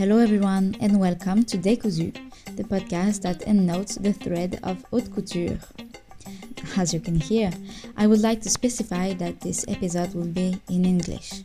Hello, 0.00 0.16
everyone, 0.16 0.74
and 0.80 0.98
welcome 0.98 1.44
to 1.44 1.58
Décousu, 1.58 2.10
the 2.56 2.64
podcast 2.64 3.20
that 3.20 3.42
ennotes 3.42 3.96
the 3.96 4.14
thread 4.14 4.58
of 4.62 4.82
haute 4.84 5.12
couture. 5.12 5.58
As 6.74 6.94
you 6.94 7.00
can 7.00 7.20
hear, 7.20 7.52
I 7.98 8.06
would 8.06 8.20
like 8.22 8.40
to 8.40 8.48
specify 8.48 9.12
that 9.12 9.42
this 9.42 9.62
episode 9.68 10.14
will 10.14 10.32
be 10.32 10.58
in 10.70 10.86
English. 10.86 11.42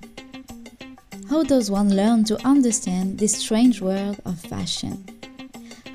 How 1.30 1.44
does 1.44 1.70
one 1.70 1.98
learn 1.98 2.24
to 2.32 2.42
understand 2.48 3.18
this 3.20 3.34
strange 3.34 3.82
world 3.82 4.22
of 4.24 4.40
fashion? 4.40 5.04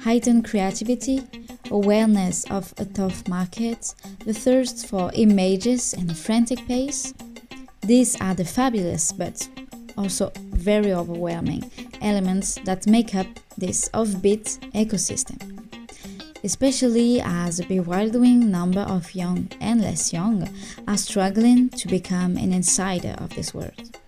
Heightened 0.03 0.45
creativity, 0.45 1.22
awareness 1.71 2.45
of 2.50 2.75
a 2.77 2.85
tough 2.85 3.27
market, 3.27 3.95
the 4.27 4.35
thirst 4.35 4.86
for 4.86 5.11
images 5.14 5.95
and 5.95 6.11
a 6.11 6.14
frantic 6.14 6.58
pace? 6.67 7.14
These 7.81 8.21
are 8.21 8.35
the 8.35 8.45
fabulous 8.45 9.13
but 9.13 9.49
also 9.96 10.31
very 10.53 10.93
overwhelming 10.93 11.64
elements 12.00 12.59
that 12.64 12.86
make 12.86 13.14
up 13.14 13.27
this 13.57 13.89
offbeat 13.90 14.59
ecosystem. 14.72 15.39
Especially 16.43 17.21
as 17.21 17.61
a 17.61 17.67
bewildering 17.67 18.50
number 18.50 18.81
of 18.81 19.14
young 19.14 19.49
and 19.61 19.82
less 19.82 20.13
young 20.13 20.49
are 20.89 20.96
struggling 20.96 21.68
to 21.71 21.89
become 21.89 22.36
an 22.36 22.53
insider 22.53 23.14
of 23.18 23.35
this 23.35 23.53
world. 23.53 23.99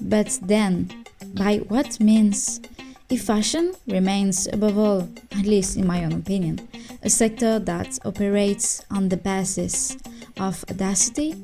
But 0.00 0.38
then, 0.42 1.04
by 1.34 1.58
what 1.68 2.00
means? 2.00 2.60
If 3.08 3.22
fashion 3.22 3.72
remains, 3.86 4.48
above 4.52 4.76
all, 4.76 5.08
at 5.30 5.46
least 5.46 5.76
in 5.76 5.86
my 5.86 6.04
own 6.04 6.12
opinion, 6.14 6.68
a 7.04 7.08
sector 7.08 7.60
that 7.60 8.00
operates 8.04 8.84
on 8.90 9.08
the 9.08 9.16
basis 9.16 9.96
of 10.40 10.64
audacity, 10.68 11.36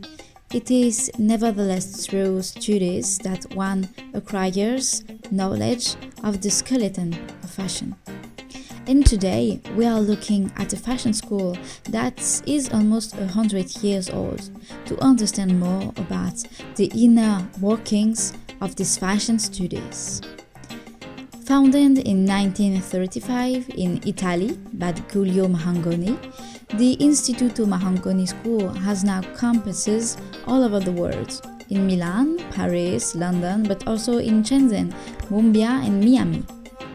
it 0.55 0.71
is 0.71 1.11
nevertheless 1.19 2.07
through 2.07 2.43
studies 2.43 3.17
that 3.19 3.45
one 3.55 3.89
acquires 4.13 5.03
knowledge 5.31 5.95
of 6.25 6.43
the 6.43 6.51
skeleton 6.51 7.15
of 7.43 7.51
fashion. 7.51 7.95
And 8.87 9.07
today 9.07 9.61
we 9.77 9.87
are 9.87 10.01
looking 10.01 10.53
at 10.57 10.73
a 10.75 10.77
fashion 10.77 11.15
school 11.15 11.57
that 11.85 12.43
is 12.47 12.71
almost 12.73 13.15
a 13.17 13.27
hundred 13.27 13.75
years 13.83 14.11
old 14.11 14.51
to 14.87 14.99
understand 15.01 15.59
more 15.59 15.93
about 15.97 16.43
the 16.77 16.91
inner 16.95 17.49
workings 17.61 18.35
of 18.61 18.77
these 18.77 18.99
fashion 18.99 19.39
studies. 19.39 20.21
Founded 21.47 21.99
in 21.99 22.27
1935 22.27 23.71
in 23.71 24.01
Italy 24.07 24.59
by 24.75 24.93
Giulio 24.93 25.49
Marangoni, 25.49 26.19
the 26.75 26.97
Istituto 26.97 27.67
Marangoni 27.67 28.27
School 28.27 28.69
has 28.71 29.05
now 29.05 29.21
campuses 29.21 30.19
all 30.47 30.65
over 30.65 30.81
the 30.81 30.93
world 30.93 31.41
in 31.69 31.87
Milan, 31.87 32.39
Paris, 32.51 33.15
London, 33.15 33.63
but 33.65 33.87
also 33.87 34.19
in 34.19 34.43
Shenzhen, 34.43 34.91
Mumbai, 35.29 35.87
and 35.87 36.03
Miami. 36.03 36.43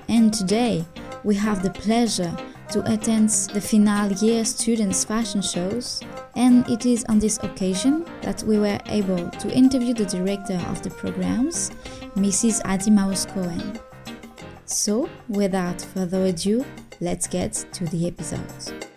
And 0.10 0.34
today, 0.34 0.84
we 1.24 1.36
have 1.36 1.62
the 1.62 1.70
pleasure 1.70 2.36
to 2.72 2.80
attend 2.92 3.30
the 3.54 3.62
final 3.62 4.12
year 4.14 4.44
students' 4.46 5.06
fashion 5.06 5.42
shows, 5.42 6.02
and 6.36 6.68
it 6.70 6.86
is 6.86 7.06
on 7.08 7.20
this 7.20 7.38
occasion 7.44 8.04
that 8.22 8.42
we 8.44 8.58
were 8.58 8.80
able 8.88 9.30
to 9.30 9.52
interview 9.52 9.94
the 9.94 10.06
director 10.06 10.60
of 10.70 10.82
the 10.82 10.90
programs, 10.90 11.70
Mrs. 12.16 12.62
Adi 12.66 12.90
Maus 12.90 13.28
Cohen. 13.32 13.80
So, 14.66 15.08
without 15.30 15.82
further 15.82 16.26
ado, 16.26 16.66
let's 17.00 17.28
get 17.28 17.54
to 17.74 17.86
the 17.86 18.08
episode. 18.08 18.97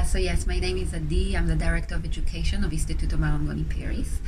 Uh, 0.00 0.02
so 0.02 0.16
yes, 0.16 0.46
my 0.46 0.58
name 0.58 0.78
is 0.78 0.94
Adi. 0.94 1.36
I'm 1.36 1.46
the 1.46 1.54
Director 1.54 1.96
of 1.96 2.06
Education 2.06 2.64
of 2.64 2.70
Istituto 2.70 3.18
Marangoni 3.18 3.68
Paris. 3.68 4.20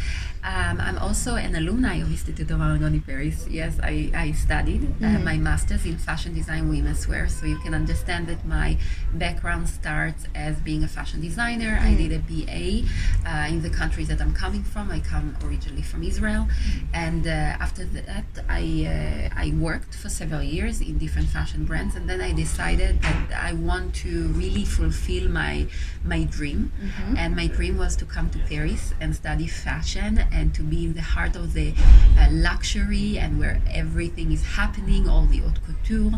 Um, 0.45 0.79
I'm 0.81 0.99
also 0.99 1.37
an 1.37 1.55
alumni 1.55 1.95
of 2.03 2.09
Istituto 2.09 2.59
Marangoni 2.59 3.01
Paris. 3.07 3.47
Yes, 3.49 3.79
I, 3.83 4.11
I 4.15 4.33
studied 4.33 4.83
uh, 4.83 5.05
mm-hmm. 5.05 5.25
my 5.25 5.39
master's 5.39 5.87
in 5.87 5.97
fashion 5.97 6.35
design 6.35 6.69
women's 6.69 7.09
wear, 7.09 7.27
so 7.27 7.47
you 7.47 7.59
can 7.61 7.73
understand 7.73 8.27
that 8.27 8.45
my 8.45 8.77
background 9.15 9.67
starts 9.67 10.27
as 10.35 10.57
being 10.57 10.85
a 10.85 10.89
fashion 10.89 11.23
designer. 11.23 11.77
Mm-hmm. 11.77 11.87
I 11.87 11.95
did 11.95 12.13
a 12.13 12.19
BA 12.19 12.87
uh, 13.27 13.47
in 13.49 13.63
the 13.63 13.71
countries 13.71 14.09
that 14.09 14.21
I'm 14.21 14.35
coming 14.35 14.65
from. 14.65 14.91
I 14.91 15.01
come 15.01 15.37
originally 15.43 15.83
from 15.83 16.03
Israel, 16.03 16.49
mm-hmm. 16.51 16.87
and 16.93 17.27
uh, 17.27 17.31
after 17.31 17.87
that, 17.87 18.27
I 18.47 19.31
uh, 19.33 19.41
I 19.41 19.55
worked 19.57 19.95
for 19.95 20.11
several 20.11 20.43
years 20.43 20.83
in 20.83 20.99
different 20.99 21.29
fashion 21.29 21.65
brands, 21.65 21.95
and 21.95 22.11
then 22.11 22.21
I 22.21 22.33
decided 22.33 23.01
that 23.01 23.33
I 23.33 23.55
want 23.55 23.95
to 24.05 24.29
really 24.33 24.67
fulfill 24.67 25.31
my 25.31 25.62
my 26.05 26.25
dream, 26.25 26.73
mm-hmm. 26.81 27.17
and 27.17 27.37
my 27.37 27.47
dream 27.47 27.79
was 27.79 27.97
to 27.97 28.05
come 28.05 28.31
to 28.31 28.39
Paris 28.41 28.95
and 29.01 29.15
study 29.15 29.47
fashion 29.47 30.25
and 30.33 30.55
to 30.55 30.63
be 30.63 30.85
in 30.85 30.95
the 30.95 31.03
heart 31.03 31.37
of 31.37 31.53
the 31.53 31.75
uh, 32.19 32.29
luxury 32.31 33.19
and 33.19 33.39
where 33.39 33.61
everything 33.71 34.33
is 34.33 34.45
happening, 34.45 35.09
all 35.09 35.27
the 35.27 35.39
haute 35.39 35.61
couture. 35.65 36.13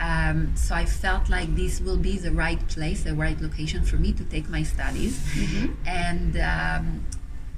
Um, 0.00 0.54
so 0.56 0.74
I 0.74 0.84
felt 0.84 1.28
like 1.28 1.54
this 1.56 1.80
will 1.80 1.96
be 1.96 2.18
the 2.18 2.32
right 2.32 2.66
place, 2.68 3.02
the 3.04 3.14
right 3.14 3.40
location 3.40 3.84
for 3.84 3.96
me 3.96 4.12
to 4.12 4.24
take 4.24 4.48
my 4.48 4.62
studies, 4.62 5.18
mm-hmm. 5.18 5.72
and 5.86 6.36
um, 6.36 7.04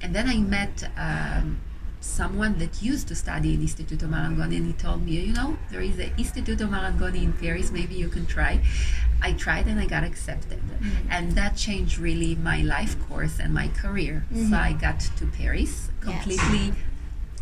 and 0.03 0.15
then 0.15 0.29
I 0.29 0.39
met. 0.39 0.91
Um, 0.97 1.61
someone 2.01 2.59
that 2.59 2.83
used 2.83 3.09
to 3.09 3.15
study 3.15 3.55
in 3.55 3.61
Istituto 3.61 4.09
Marangoni 4.09 4.57
and 4.57 4.67
he 4.67 4.73
told 4.73 5.05
me, 5.05 5.13
you 5.13 5.33
know, 5.33 5.59
there 5.71 5.81
is 5.81 5.99
an 5.99 6.11
Istituto 6.11 6.69
Marangoni 6.69 7.23
in 7.23 7.33
Paris, 7.33 7.71
maybe 7.71 7.95
you 7.95 8.09
can 8.09 8.27
try. 8.27 8.63
I 9.21 9.33
tried 9.33 9.67
and 9.67 9.81
I 9.81 9.87
got 9.87 10.05
accepted. 10.05 10.61
Mm-hmm. 10.61 11.09
And 11.11 11.33
that 11.33 11.57
changed 11.57 11.99
really 11.99 12.37
my 12.37 12.63
life 12.63 12.97
course 13.09 13.41
and 13.41 13.53
my 13.53 13.69
career. 13.69 14.25
Mm-hmm. 14.33 14.51
So 14.51 14.57
I 14.57 14.73
got 14.73 15.01
to 15.01 15.27
Paris 15.27 15.91
completely 16.01 16.67
yes. 16.67 16.75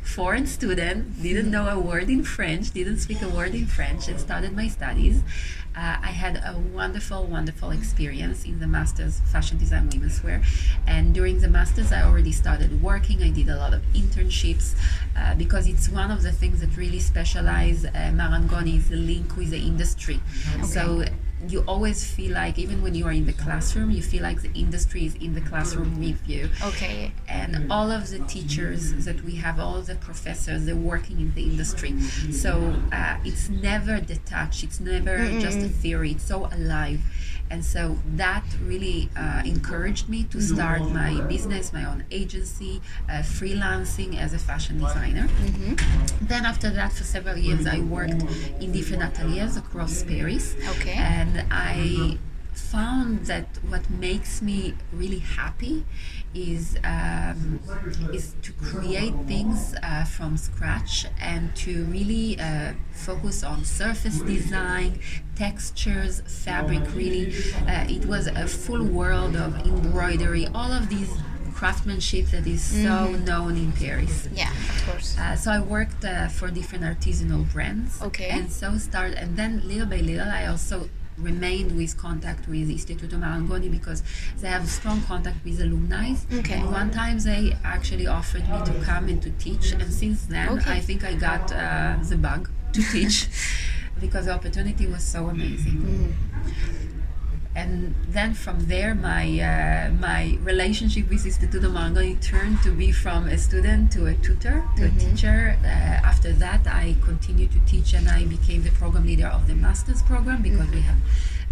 Foreign 0.06 0.46
student, 0.46 1.22
didn't 1.22 1.50
know 1.50 1.68
a 1.68 1.78
word 1.78 2.08
in 2.08 2.24
French, 2.24 2.70
didn't 2.70 2.98
speak 2.98 3.20
a 3.22 3.28
word 3.28 3.54
in 3.54 3.66
French, 3.66 4.08
and 4.08 4.18
started 4.20 4.54
my 4.54 4.68
studies. 4.68 5.22
Uh, 5.76 5.98
I 6.02 6.12
had 6.24 6.36
a 6.36 6.58
wonderful, 6.58 7.24
wonderful 7.26 7.70
experience 7.70 8.44
in 8.44 8.60
the 8.60 8.66
master's 8.66 9.20
fashion 9.32 9.58
design 9.58 9.90
women's 9.90 10.22
wear. 10.24 10.42
And 10.86 11.14
during 11.14 11.40
the 11.40 11.48
master's, 11.48 11.92
I 11.92 12.02
already 12.02 12.32
started 12.32 12.82
working. 12.82 13.22
I 13.22 13.30
did 13.30 13.50
a 13.50 13.56
lot 13.56 13.74
of 13.74 13.82
internships 13.92 14.74
uh, 15.16 15.34
because 15.34 15.66
it's 15.66 15.90
one 15.90 16.10
of 16.10 16.22
the 16.22 16.32
things 16.32 16.60
that 16.60 16.74
really 16.78 17.00
specialize 17.00 17.84
uh, 17.84 17.90
Marangoni 17.90 18.78
is 18.78 18.88
the 18.88 18.96
link 18.96 19.36
with 19.36 19.50
the 19.50 19.58
industry. 19.58 20.20
Okay. 20.54 20.62
So 20.62 21.04
you 21.48 21.62
always 21.68 22.04
feel 22.10 22.32
like 22.32 22.58
even 22.58 22.82
when 22.82 22.94
you 22.94 23.06
are 23.06 23.12
in 23.12 23.26
the 23.26 23.32
classroom 23.32 23.90
you 23.90 24.02
feel 24.02 24.22
like 24.22 24.40
the 24.42 24.52
industry 24.54 25.04
is 25.04 25.14
in 25.16 25.34
the 25.34 25.40
classroom 25.40 25.98
with 26.00 26.26
you. 26.28 26.48
Okay. 26.62 27.12
And 27.28 27.70
all 27.70 27.90
of 27.90 28.10
the 28.10 28.20
teachers 28.20 29.04
that 29.04 29.22
we 29.22 29.36
have 29.36 29.60
all 29.60 29.80
the 29.82 29.96
professors 29.96 30.64
they're 30.64 30.74
working 30.74 31.20
in 31.20 31.34
the 31.34 31.42
industry. 31.42 32.00
So 32.32 32.74
uh, 32.92 33.18
it's 33.24 33.48
never 33.48 34.00
detached. 34.00 34.64
It's 34.64 34.80
never 34.80 35.18
mm-hmm. 35.18 35.40
just 35.40 35.58
a 35.58 35.68
theory. 35.68 36.12
It's 36.12 36.24
so 36.24 36.46
alive 36.46 37.00
and 37.50 37.64
so 37.64 37.98
that 38.14 38.44
really 38.64 39.08
uh, 39.16 39.42
encouraged 39.44 40.08
me 40.08 40.24
to 40.24 40.40
start 40.40 40.82
my 40.82 41.20
business 41.22 41.72
my 41.72 41.84
own 41.84 42.04
agency 42.10 42.80
uh, 43.08 43.14
freelancing 43.18 44.18
as 44.18 44.32
a 44.34 44.38
fashion 44.38 44.78
designer. 44.78 45.28
Mm-hmm. 45.28 46.26
then 46.26 46.44
after 46.44 46.70
that 46.70 46.92
for 46.92 47.04
several 47.04 47.36
years 47.36 47.66
i 47.66 47.80
worked 47.80 48.22
in 48.60 48.72
different 48.72 49.02
ateliers 49.02 49.56
across 49.56 50.02
paris. 50.02 50.54
Okay. 50.76 50.94
And 50.94 51.44
i 51.50 52.18
found 52.58 53.26
that 53.26 53.46
what 53.68 53.88
makes 53.90 54.42
me 54.42 54.74
really 54.92 55.18
happy 55.18 55.84
is 56.34 56.76
um, 56.84 57.60
is 58.12 58.34
to 58.42 58.52
create 58.52 59.14
things 59.26 59.74
uh, 59.82 60.04
from 60.04 60.36
scratch 60.36 61.06
and 61.20 61.54
to 61.56 61.84
really 61.84 62.38
uh, 62.38 62.72
focus 62.92 63.42
on 63.42 63.64
surface 63.64 64.20
design, 64.20 65.00
textures, 65.34 66.22
fabric. 66.26 66.82
Really, 66.94 67.34
uh, 67.66 67.86
it 67.88 68.06
was 68.06 68.26
a 68.26 68.46
full 68.46 68.84
world 68.84 69.36
of 69.36 69.54
embroidery. 69.66 70.46
All 70.54 70.72
of 70.72 70.88
these 70.88 71.10
craftsmanship 71.54 72.26
that 72.26 72.46
is 72.46 72.62
so 72.62 73.08
mm-hmm. 73.08 73.24
known 73.24 73.56
in 73.56 73.72
Paris. 73.72 74.28
Yeah, 74.34 74.50
of 74.50 74.86
course. 74.86 75.18
Uh, 75.18 75.36
so 75.36 75.50
I 75.50 75.60
worked 75.60 76.04
uh, 76.04 76.28
for 76.28 76.50
different 76.50 76.84
artisanal 76.84 77.50
brands. 77.50 78.00
Okay. 78.02 78.28
And 78.28 78.52
so 78.52 78.76
started, 78.76 79.16
and 79.16 79.36
then 79.36 79.62
little 79.66 79.86
by 79.86 80.00
little, 80.00 80.28
I 80.28 80.46
also 80.46 80.90
remained 81.18 81.76
with 81.76 81.96
contact 81.96 82.48
with 82.48 82.68
Istituto 82.68 83.18
Marangoni 83.18 83.70
because 83.70 84.02
they 84.38 84.48
have 84.48 84.68
strong 84.68 85.02
contact 85.02 85.44
with 85.44 85.60
alumni. 85.60 86.14
Okay. 86.32 86.54
And 86.54 86.70
one 86.70 86.90
time 86.90 87.18
they 87.18 87.56
actually 87.64 88.06
offered 88.06 88.48
me 88.48 88.58
to 88.64 88.72
come 88.84 89.08
and 89.08 89.22
to 89.22 89.30
teach, 89.30 89.72
and 89.72 89.92
since 89.92 90.26
then 90.26 90.48
okay. 90.58 90.72
I 90.72 90.80
think 90.80 91.04
I 91.04 91.14
got 91.14 91.52
uh, 91.52 91.96
the 92.02 92.16
bug 92.16 92.50
to 92.72 92.82
teach 92.92 93.28
because 94.00 94.26
the 94.26 94.32
opportunity 94.32 94.86
was 94.86 95.02
so 95.04 95.28
amazing. 95.28 95.78
Mm 95.82 96.36
and 97.56 97.94
then 98.16 98.34
from 98.34 98.58
there 98.72 98.94
my 98.94 99.24
uh, 99.40 99.90
my 100.08 100.38
relationship 100.42 101.08
with 101.08 101.24
Istituto 101.24 101.68
Marangoni 101.76 102.14
turned 102.20 102.62
to 102.62 102.70
be 102.70 102.92
from 102.92 103.20
a 103.36 103.38
student 103.38 103.90
to 103.92 104.06
a 104.06 104.14
tutor 104.26 104.58
to 104.76 104.82
mm-hmm. 104.82 104.96
a 104.96 105.00
teacher 105.00 105.38
uh, 105.64 106.10
after 106.10 106.30
that 106.44 106.62
I 106.66 106.94
continued 107.02 107.50
to 107.56 107.60
teach 107.72 107.94
and 107.94 108.06
I 108.08 108.20
became 108.36 108.62
the 108.62 108.74
program 108.82 109.06
leader 109.06 109.28
of 109.36 109.48
the 109.48 109.54
master's 109.54 110.02
program 110.02 110.42
because 110.42 110.68
mm-hmm. 110.68 110.74
we 110.76 110.82
have 110.82 110.98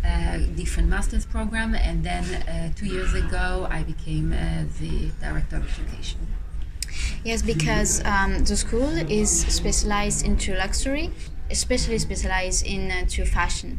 uh, 0.05 0.37
different 0.55 0.89
master's 0.89 1.25
program, 1.25 1.75
and 1.75 2.05
then 2.05 2.25
uh, 2.25 2.71
two 2.77 2.87
years 2.87 3.15
ago 3.15 3.67
I 3.71 3.83
became 3.85 4.33
uh, 4.33 4.65
the 4.79 5.11
director 5.21 5.57
of 5.57 5.65
education. 5.67 6.21
Yes, 7.25 7.41
because 7.41 8.05
um, 8.05 8.45
the 8.45 8.57
school 8.57 8.91
is 9.11 9.31
specialized 9.31 10.25
into 10.27 10.55
luxury, 10.55 11.11
especially 11.51 11.99
specialized 11.99 12.65
into 12.67 13.23
uh, 13.23 13.27
fashion. 13.27 13.79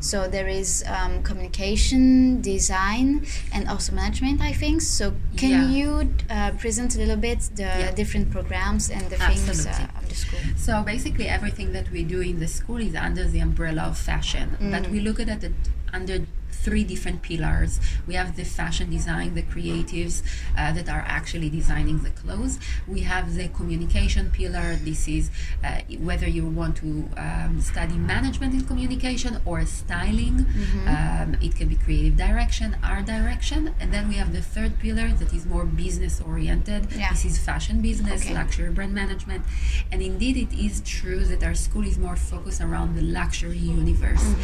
So 0.00 0.28
there 0.28 0.48
is 0.48 0.84
um, 0.86 1.22
communication, 1.22 2.40
design, 2.40 3.26
and 3.52 3.68
also 3.68 3.92
management. 3.94 4.40
I 4.40 4.52
think. 4.52 4.82
So 4.82 5.14
can 5.36 5.50
Yeah. 5.50 5.70
you 5.70 5.88
uh, 6.30 6.50
present 6.62 6.94
a 6.96 6.98
little 6.98 7.16
bit 7.28 7.40
the 7.54 7.62
Yeah. 7.62 7.90
different 8.00 8.30
programs 8.30 8.90
and 8.90 9.02
the 9.10 9.16
things 9.16 9.66
uh, 9.66 9.86
of 9.98 10.08
the 10.08 10.14
school? 10.14 10.40
So 10.56 10.82
basically, 10.82 11.28
everything 11.28 11.72
that 11.72 11.90
we 11.90 12.02
do 12.04 12.20
in 12.20 12.38
the 12.40 12.48
school 12.48 12.78
is 12.88 12.94
under 12.94 13.24
the 13.28 13.40
umbrella 13.40 13.82
of 13.82 13.98
fashion, 13.98 14.56
but 14.74 14.88
we 14.90 15.00
look 15.00 15.18
at 15.20 15.28
it 15.28 15.52
under 15.92 16.16
three 16.52 16.84
different 16.84 17.22
pillars. 17.22 17.80
We 18.06 18.14
have 18.14 18.36
the 18.36 18.44
fashion 18.44 18.90
design, 18.90 19.34
the 19.34 19.42
creatives 19.42 20.22
uh, 20.56 20.72
that 20.72 20.88
are 20.88 21.04
actually 21.06 21.50
designing 21.50 21.98
the 22.02 22.10
clothes. 22.10 22.58
We 22.86 23.00
have 23.00 23.34
the 23.34 23.48
communication 23.48 24.30
pillar. 24.30 24.76
This 24.76 25.08
is 25.08 25.30
uh, 25.64 25.80
whether 25.98 26.28
you 26.28 26.46
want 26.46 26.76
to 26.76 27.08
um, 27.16 27.60
study 27.60 27.94
management 27.96 28.54
in 28.54 28.62
communication 28.64 29.40
or 29.44 29.64
styling. 29.66 30.46
Um, 30.86 31.36
it 31.40 31.54
can 31.56 31.68
be 31.68 31.76
creative 31.76 32.16
direction, 32.16 32.76
art 32.82 33.06
direction, 33.06 33.74
and 33.80 33.92
then 33.92 34.08
we 34.08 34.14
have 34.14 34.32
the 34.32 34.42
third 34.42 34.78
pillar 34.78 35.08
that 35.08 35.32
is 35.32 35.46
more 35.46 35.64
business 35.64 36.20
oriented. 36.20 36.88
Yeah. 36.92 37.10
This 37.10 37.24
is 37.24 37.38
fashion 37.38 37.80
business, 37.80 38.22
Okay. 38.24 38.34
luxury 38.34 38.70
brand 38.70 38.94
management, 38.94 39.42
and 39.90 40.02
indeed 40.02 40.36
it 40.36 40.52
is 40.52 40.80
true 40.84 41.20
that 41.24 41.42
our 41.42 41.54
school 41.54 41.86
is 41.86 41.98
more 41.98 42.16
focused 42.16 42.60
around 42.60 42.94
the 42.96 43.02
luxury 43.02 43.58
universe. 43.58 44.34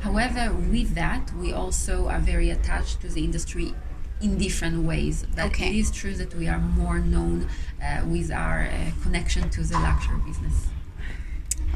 However, 0.00 0.52
with 0.52 0.94
that, 0.94 1.32
we 1.34 1.45
also 1.52 2.08
are 2.08 2.20
very 2.20 2.50
attached 2.50 3.00
to 3.02 3.08
the 3.08 3.24
industry 3.24 3.74
in 4.20 4.38
different 4.38 4.84
ways. 4.84 5.26
But 5.34 5.46
Okay. 5.46 5.68
it 5.70 5.76
is 5.76 5.90
true 5.90 6.14
that 6.14 6.34
we 6.34 6.48
are 6.48 6.58
more 6.58 6.98
known 6.98 7.48
uh, 7.82 8.04
with 8.06 8.30
our 8.30 8.62
uh, 8.66 8.90
connection 9.02 9.50
to 9.50 9.62
the 9.62 9.78
luxury 9.78 10.18
business. 10.26 10.66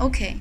Okay. 0.00 0.40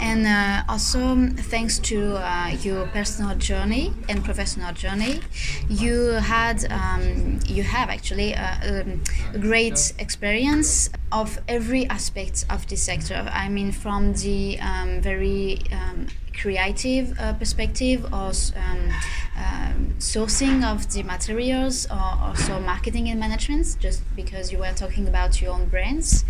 And 0.00 0.26
uh, 0.26 0.62
also, 0.68 1.28
thanks 1.50 1.78
to 1.80 2.16
uh, 2.16 2.56
your 2.62 2.86
personal 2.86 3.36
journey 3.36 3.92
and 4.08 4.24
professional 4.24 4.72
journey, 4.72 5.20
you 5.68 6.12
had, 6.12 6.70
um, 6.72 7.38
you 7.46 7.62
have 7.62 7.90
actually 7.90 8.32
a, 8.32 8.84
um, 8.86 9.02
a 9.34 9.38
great 9.38 9.92
experience 9.98 10.90
of 11.12 11.38
every 11.48 11.86
aspect 11.86 12.46
of 12.48 12.66
this 12.68 12.82
sector. 12.82 13.28
I 13.30 13.48
mean, 13.48 13.72
from 13.72 14.14
the 14.14 14.58
um, 14.60 15.00
very 15.00 15.60
um, 15.72 16.06
creative 16.40 17.18
uh, 17.18 17.34
perspective, 17.34 18.04
or 18.12 18.32
um, 18.56 18.90
um, 19.36 19.94
sourcing 19.98 20.64
of 20.64 20.90
the 20.92 21.02
materials, 21.02 21.86
or 21.86 22.14
also 22.22 22.60
marketing 22.60 23.08
and 23.08 23.20
management. 23.20 23.76
Just 23.80 24.02
because 24.16 24.52
you 24.52 24.58
were 24.58 24.72
talking 24.72 25.06
about 25.08 25.40
your 25.40 25.52
own 25.52 25.66
brands, 25.66 26.24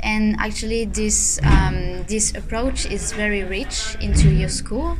and 0.00 0.36
actually 0.38 0.84
this 0.84 1.40
um, 1.42 2.04
this 2.04 2.34
approach 2.34 2.65
is 2.74 3.12
very 3.12 3.44
rich 3.44 3.96
into 4.00 4.28
your 4.28 4.48
school, 4.48 4.98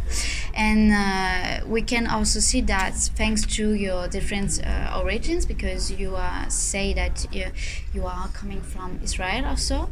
and 0.55 0.93
uh, 0.93 1.67
we 1.67 1.83
can 1.83 2.07
also 2.07 2.41
see 2.41 2.61
that 2.63 2.95
thanks 2.95 3.45
to 3.57 3.75
your 3.75 4.09
different 4.09 4.61
uh, 4.65 5.01
origins, 5.03 5.45
because 5.45 5.91
you 5.91 6.15
uh, 6.15 6.49
say 6.49 6.95
that 6.95 7.27
you, 7.33 7.47
you 7.93 8.07
are 8.07 8.29
coming 8.29 8.61
from 8.63 9.01
Israel 9.03 9.45
also, 9.45 9.91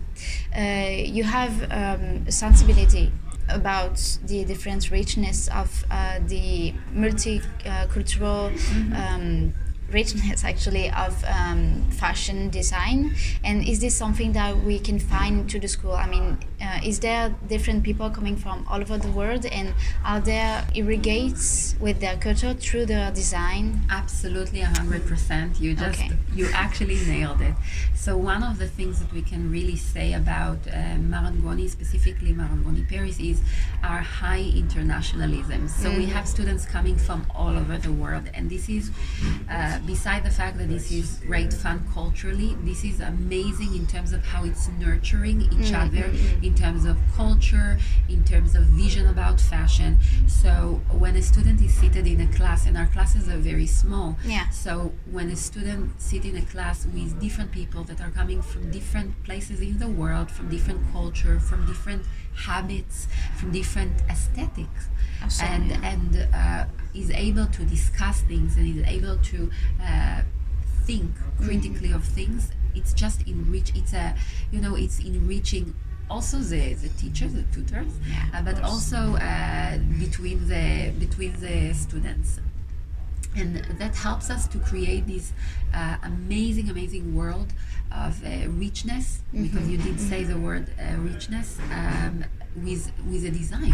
uh, 0.57 0.89
you 1.17 1.25
have 1.25 1.63
um, 1.71 2.25
a 2.27 2.33
sensibility 2.33 3.11
about 3.49 4.19
the 4.25 4.45
different 4.45 4.91
richness 4.91 5.49
of 5.49 5.85
uh, 5.91 6.19
the 6.29 6.73
multicultural 6.95 8.51
um, 8.95 9.53
richness 9.91 10.43
actually 10.45 10.91
of 10.91 11.25
um, 11.25 11.83
fashion 11.91 12.51
design 12.51 13.15
and 13.45 13.67
is 13.69 13.81
this 13.81 13.95
something 13.95 14.33
that 14.33 14.57
we 14.65 14.79
can 14.79 14.99
find 14.99 15.49
to 15.49 15.59
the 15.61 15.69
school 15.69 15.93
i 15.93 16.07
mean 16.07 16.37
uh, 16.61 16.81
is 16.85 17.01
there 17.01 17.35
different 17.49 17.83
people 17.85 18.09
coming 18.11 18.37
from 18.37 18.67
all 18.69 18.81
over 18.81 18.97
the 18.99 19.09
world 19.13 19.45
and 19.47 19.75
are 20.05 20.21
there 20.21 20.65
irrigates 20.75 21.77
with 21.81 22.01
their 22.01 22.17
culture 22.17 22.55
through 22.55 22.87
their 22.87 23.11
design 23.13 23.81
Absolutely, 23.91 24.61
a 24.61 24.67
hundred 24.67 25.07
percent. 25.07 25.61
You 25.61 25.75
just 25.75 26.01
Okay. 26.01 26.13
you 26.35 26.49
actually 26.53 26.97
nailed 27.07 27.41
it. 27.41 27.55
So 27.95 28.17
one 28.17 28.43
of 28.43 28.59
the 28.59 28.67
things 28.67 28.99
that 29.01 29.13
we 29.13 29.23
can 29.23 29.51
really 29.51 29.77
say 29.77 30.13
about 30.15 30.59
uh, 30.67 30.73
Marangoni, 30.99 31.69
specifically 31.69 32.33
Marangoni 32.33 32.89
Paris, 32.89 33.19
is 33.21 33.41
our 33.83 33.99
high 33.99 34.43
internationalism. 34.57 35.69
So 35.69 35.91
we 35.91 36.07
have 36.07 36.27
students 36.27 36.65
coming 36.67 36.97
from 36.97 37.27
all 37.35 37.57
over 37.57 37.77
the 37.79 37.93
world, 37.93 38.25
and 38.35 38.51
this 38.51 38.69
is 38.69 38.91
uh, 39.51 39.74
Uh, 39.75 39.79
beside 39.87 40.23
the 40.23 40.31
fact 40.31 40.57
that 40.59 40.69
this 40.69 40.93
is 40.93 41.21
great 41.27 41.53
fun 41.53 41.85
culturally. 41.93 42.57
This 42.63 42.85
is 42.85 43.01
amazing 43.01 43.75
in 43.75 43.87
terms 43.87 44.13
of 44.13 44.25
how 44.25 44.45
it's 44.45 44.69
nurturing 44.79 45.43
each 45.43 45.73
mm-hmm. 45.73 45.83
other, 45.83 46.07
mm-hmm. 46.09 46.45
in 46.45 46.55
terms 46.55 46.85
of 46.85 46.97
culture, 47.17 47.79
in 48.09 48.23
terms 48.25 48.55
of 48.55 48.63
vision 48.65 49.09
about 49.09 49.41
fashion. 49.41 49.99
So 50.29 50.81
when 50.93 51.17
a 51.17 51.23
student 51.23 51.61
is 51.61 51.75
seated 51.75 52.07
in 52.07 52.21
a 52.21 52.29
class, 52.29 52.67
and 52.67 52.77
our 52.77 52.87
classes 52.87 53.29
are 53.29 53.39
very 53.39 53.67
small, 53.67 54.17
Yeah. 54.25 54.49
so 54.51 54.93
when 55.11 55.29
a 55.31 55.37
student 55.37 56.01
sit 56.01 56.25
in 56.25 56.37
a 56.37 56.43
class 56.43 56.87
with 56.87 57.21
different 57.21 57.51
people 57.51 57.83
that 57.85 58.01
are 58.01 58.11
coming 58.11 58.43
from 58.43 58.71
different 58.71 59.25
places 59.25 59.61
in 59.61 59.79
the 59.79 59.89
world, 59.89 60.31
from 60.31 60.49
different 60.51 60.81
culture, 60.93 61.41
from 61.41 61.67
different 61.67 62.05
habits, 62.47 63.09
from 63.39 63.51
different 63.51 63.95
aesthetics, 64.09 64.89
Absolutely. 65.21 65.75
and 65.75 66.15
and 66.15 66.35
uh, 66.35 66.65
is 66.95 67.11
able 67.11 67.47
to 67.47 67.65
discuss 67.65 68.21
things 68.23 68.57
and 68.57 68.79
is 68.79 68.87
able 68.87 69.17
to 69.19 69.51
uh, 69.83 70.23
think 70.85 71.11
critically 71.41 71.93
of 71.93 72.05
things, 72.05 72.51
it's 72.75 72.93
just 72.93 73.27
enrich. 73.27 73.73
It's 73.75 73.93
a 73.93 74.15
you 74.53 74.61
know 74.61 74.75
it's 74.77 74.99
enriching. 75.01 75.75
Also 76.11 76.37
the, 76.39 76.75
the 76.75 76.91
teachers, 76.91 77.33
the 77.33 77.45
tutors, 77.45 77.91
Yeah, 78.07 78.27
uh, 78.35 78.43
but 78.43 78.63
also 78.63 79.17
uh, 79.17 79.79
between 79.99 80.47
the 80.49 80.93
between 80.99 81.33
the 81.41 81.73
students 81.73 82.41
and 83.37 83.57
that 83.57 83.97
helps 83.97 84.31
us 84.31 84.47
to 84.49 84.59
create 84.59 85.07
this 85.07 85.33
uh, 85.75 85.97
amazing 86.03 86.71
amazing 86.71 87.15
world 87.17 87.53
of 87.91 88.25
uh, 88.25 88.49
richness 88.51 89.21
because 89.33 89.69
you 89.69 89.79
did 89.79 89.99
say 90.01 90.25
the 90.25 90.37
word 90.37 90.69
uh, 90.79 90.97
richness 90.99 91.59
um, 91.73 92.25
with 92.57 92.93
with 93.09 93.25
a 93.25 93.31
design. 93.31 93.73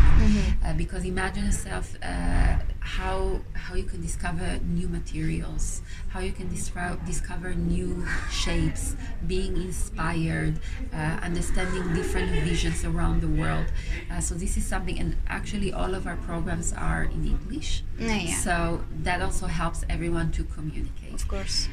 Uh, 0.64 0.74
because 0.74 1.04
imagine 1.04 1.46
yourself 1.46 1.96
uh, 2.02 2.56
how 2.80 3.40
how 3.54 3.74
you 3.74 3.84
can 3.84 4.00
discover 4.00 4.58
new 4.64 4.88
materials 4.88 5.82
how 6.08 6.20
you 6.20 6.32
can 6.32 6.48
discover 6.48 6.98
discover 7.06 7.54
new 7.54 8.04
shapes 8.30 8.96
being 9.26 9.56
inspired 9.56 10.58
uh, 10.92 11.18
understanding 11.22 11.94
different 11.94 12.30
visions 12.42 12.84
around 12.84 13.20
the 13.20 13.28
world. 13.28 13.66
Uh, 14.10 14.20
so 14.20 14.34
this 14.34 14.56
is 14.56 14.64
something 14.66 14.98
and 14.98 15.16
actually 15.28 15.72
all 15.72 15.94
of 15.94 16.06
our 16.06 16.16
programs 16.16 16.72
are 16.72 17.04
in 17.04 17.24
english. 17.26 17.82
Yeah, 17.98 18.16
yeah. 18.16 18.34
so 18.34 18.84
that 19.02 19.20
also 19.20 19.46
helps 19.46 19.84
everyone 19.88 20.32
to 20.32 20.44
communicate. 20.44 21.14
of 21.14 21.28
course 21.28 21.68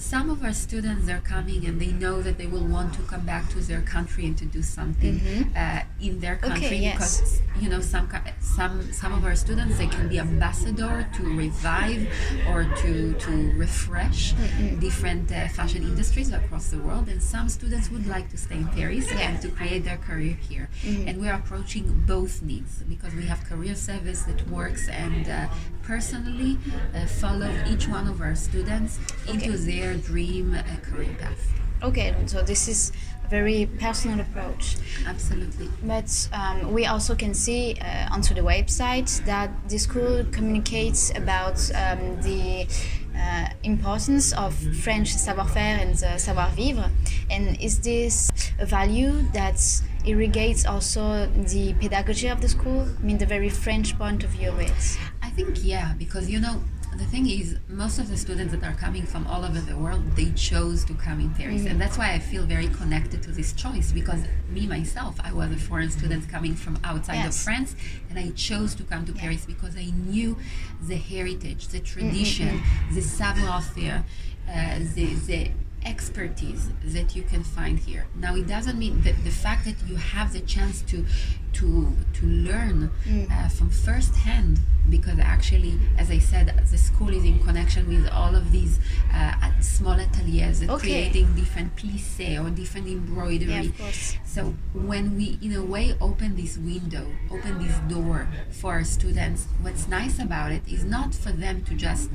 Some 0.00 0.30
of 0.30 0.42
our 0.42 0.54
students 0.54 1.10
are 1.10 1.20
coming 1.20 1.66
and 1.66 1.78
they 1.78 1.92
know 1.92 2.22
that 2.22 2.38
they 2.38 2.46
will 2.46 2.64
want 2.66 2.94
to 2.94 3.02
come 3.02 3.26
back 3.26 3.50
to 3.50 3.60
their 3.60 3.82
country 3.82 4.24
and 4.24 4.36
to 4.38 4.46
do 4.46 4.62
something 4.62 5.20
uh, 5.54 5.82
in 6.00 6.20
their 6.20 6.36
country 6.36 6.78
yes. 6.78 6.96
because 6.96 7.42
you 7.60 7.68
know 7.68 7.80
some 7.80 8.08
some 8.40 8.92
some 8.92 9.12
of 9.12 9.24
our 9.24 9.36
students 9.36 9.76
they 9.76 9.86
can 9.86 10.08
be 10.08 10.18
ambassador 10.18 11.06
to 11.14 11.22
revive 11.36 12.08
or 12.48 12.64
to 12.80 13.12
to 13.14 13.52
refresh 13.56 14.32
different 14.80 15.30
uh, 15.30 15.48
fashion 15.48 15.82
industries 15.82 16.32
across 16.32 16.70
the 16.70 16.78
world. 16.78 17.08
And 17.08 17.22
some 17.22 17.50
students 17.50 17.90
would 17.90 18.06
like 18.06 18.30
to 18.30 18.38
stay 18.38 18.56
in 18.56 18.68
Paris 18.68 19.06
Yeah. 19.10 19.18
and 19.28 19.42
to 19.42 19.48
create 19.50 19.84
their 19.84 19.98
career 19.98 20.34
here. 20.48 20.70
And 21.06 21.20
we 21.20 21.28
are 21.28 21.34
approaching 21.34 22.04
both 22.06 22.40
needs 22.40 22.82
because 22.88 23.14
we 23.14 23.26
have 23.26 23.44
career 23.44 23.74
service 23.74 24.22
that 24.22 24.48
works 24.48 24.88
and 24.88 25.28
uh, 25.28 25.46
personally 25.82 26.58
uh, 26.94 27.06
follow 27.06 27.50
each 27.68 27.88
one 27.88 28.06
of 28.08 28.20
our 28.20 28.34
students 28.34 28.98
into 29.28 29.50
Okay. 29.52 29.56
their 29.56 29.94
dream 29.94 30.54
uh, 30.54 30.62
career 30.82 31.14
path 31.20 31.52
okay 31.82 32.14
so 32.26 32.42
this 32.42 32.68
is 32.68 32.92
a 33.24 33.28
very 33.28 33.66
personal 33.78 34.20
approach 34.20 34.76
absolutely 35.06 35.68
But 35.82 36.28
um, 36.32 36.72
we 36.72 36.86
also 36.86 37.14
can 37.14 37.34
see 37.34 37.76
uh, 37.80 38.08
onto 38.14 38.34
the 38.34 38.42
website 38.42 39.24
that 39.24 39.50
the 39.68 39.78
school 39.78 40.24
communicates 40.32 41.10
about 41.16 41.58
um, 41.74 42.20
the 42.22 42.66
uh, 43.16 43.48
importance 43.64 44.32
of 44.32 44.54
French 44.82 45.08
savoir-faire 45.12 45.78
and 45.78 45.92
uh, 46.02 46.16
savoir-vivre. 46.16 46.90
And 47.30 47.60
is 47.60 47.78
this 47.80 48.30
a 48.58 48.64
value 48.64 49.12
that 49.34 49.60
irrigates 50.06 50.64
also 50.64 51.26
the 51.26 51.74
pedagogy 51.74 52.28
of 52.28 52.40
the 52.40 52.48
school? 52.48 52.86
I 52.98 53.02
mean, 53.02 53.18
the 53.18 53.26
very 53.26 53.50
French 53.50 53.98
point 53.98 54.24
of 54.24 54.30
view 54.30 54.48
of 54.50 54.60
it. 54.60 54.72
I 55.30 55.32
think 55.32 55.60
yeah, 55.62 55.94
because 55.96 56.28
you 56.28 56.40
know, 56.40 56.60
the 56.96 57.04
thing 57.04 57.30
is, 57.30 57.56
most 57.68 58.00
of 58.00 58.08
the 58.08 58.16
students 58.16 58.52
that 58.52 58.64
are 58.64 58.74
coming 58.74 59.06
from 59.06 59.28
all 59.28 59.44
over 59.44 59.60
the 59.60 59.76
world, 59.76 60.02
they 60.16 60.32
chose 60.32 60.84
to 60.86 60.94
come 60.94 61.20
in 61.20 61.32
Paris, 61.34 61.60
mm-hmm. 61.60 61.68
and 61.68 61.80
that's 61.80 61.96
why 61.96 62.10
I 62.14 62.18
feel 62.18 62.42
very 62.42 62.66
connected 62.66 63.22
to 63.22 63.30
this 63.30 63.52
choice 63.52 63.92
because 63.92 64.24
me 64.50 64.66
myself, 64.66 65.20
I 65.22 65.32
was 65.32 65.52
a 65.52 65.56
foreign 65.56 65.88
student 65.90 66.28
coming 66.28 66.56
from 66.56 66.80
outside 66.82 67.24
of 67.24 67.34
France, 67.36 67.76
and 68.08 68.18
I 68.18 68.30
chose 68.30 68.74
to 68.74 68.82
come 68.82 69.06
to 69.06 69.12
Paris 69.12 69.46
because 69.46 69.76
I 69.76 69.92
knew 70.08 70.36
the 70.82 70.96
heritage, 70.96 71.68
the 71.68 71.78
tradition, 71.78 72.48
mm-hmm, 72.48 72.56
mm-hmm. 72.56 72.94
the 72.96 73.02
savoir-faire, 73.02 74.04
uh, 74.48 74.78
the 74.96 75.14
the 75.28 75.50
expertise 75.84 76.68
that 76.84 77.16
you 77.16 77.22
can 77.22 77.42
find 77.42 77.78
here. 77.78 78.06
Now, 78.14 78.34
it 78.34 78.46
doesn't 78.46 78.78
mean 78.78 79.00
that 79.02 79.22
the 79.24 79.30
fact 79.30 79.64
that 79.64 79.76
you 79.88 79.96
have 79.96 80.32
the 80.32 80.40
chance 80.40 80.82
to 80.82 81.06
to 81.54 81.92
to 82.14 82.26
learn 82.26 82.90
uh, 83.30 83.48
from 83.48 83.70
first 83.70 84.14
hand 84.16 84.58
because 84.88 85.18
actually 85.20 85.78
as 85.98 86.10
i 86.10 86.18
said 86.18 86.46
the 86.70 86.78
school 86.78 87.10
is 87.10 87.24
in 87.24 87.38
connection 87.40 87.86
with 87.88 88.08
all 88.10 88.34
of 88.34 88.50
these 88.50 88.78
uh, 89.14 89.34
small 89.60 89.98
ateliers 90.00 90.62
Okay. 90.62 90.78
creating 90.78 91.34
different 91.34 91.74
plissé 91.76 92.42
or 92.42 92.50
different 92.50 92.86
embroidery. 92.86 93.52
Yeah, 93.52 93.60
of 93.62 93.78
course. 93.78 94.16
so 94.24 94.54
when 94.74 95.16
we 95.16 95.38
in 95.42 95.52
a 95.54 95.62
way 95.62 95.94
open 96.00 96.36
this 96.36 96.56
window 96.58 97.06
open 97.30 97.58
this 97.64 97.76
door 97.94 98.28
for 98.50 98.72
our 98.72 98.84
students 98.84 99.46
what's 99.62 99.86
nice 99.88 100.18
about 100.18 100.52
it 100.52 100.62
is 100.68 100.84
not 100.84 101.14
for 101.14 101.32
them 101.32 101.62
to 101.64 101.74
just 101.74 102.10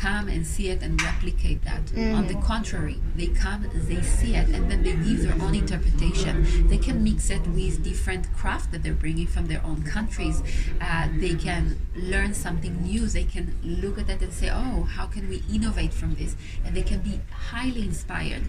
come 0.00 0.28
and 0.28 0.46
see 0.46 0.68
it 0.68 0.82
and 0.82 1.00
replicate 1.02 1.62
that. 1.64 1.80
On 2.18 2.26
the 2.26 2.34
contrary 2.34 2.98
they 3.16 3.28
come 3.28 3.66
they 3.88 4.02
see 4.02 4.34
it 4.34 4.48
and 4.48 4.70
then 4.70 4.82
they 4.82 4.92
give 4.92 5.22
their 5.22 5.34
own 5.42 5.54
interpretation. 5.54 6.68
They 6.68 6.78
can 6.78 7.02
mix 7.02 7.30
it 7.30 7.46
with 7.48 7.82
different 7.82 8.30
craft 8.34 8.73
that 8.74 8.82
they're 8.84 9.00
bringing 9.06 9.28
from 9.34 9.44
their 9.52 9.62
own 9.70 9.80
countries 9.96 10.42
uh, 10.86 11.08
they 11.24 11.34
can 11.46 11.62
learn 12.12 12.32
something 12.46 12.74
new 12.90 13.06
they 13.18 13.24
can 13.36 13.46
look 13.82 13.96
at 14.02 14.06
that 14.10 14.20
and 14.26 14.32
say 14.32 14.50
oh 14.62 14.82
how 14.96 15.06
can 15.14 15.24
we 15.32 15.38
innovate 15.56 15.92
from 16.00 16.10
this 16.20 16.32
and 16.64 16.70
they 16.76 16.82
can 16.92 17.00
be 17.10 17.14
highly 17.50 17.82
inspired 17.92 18.44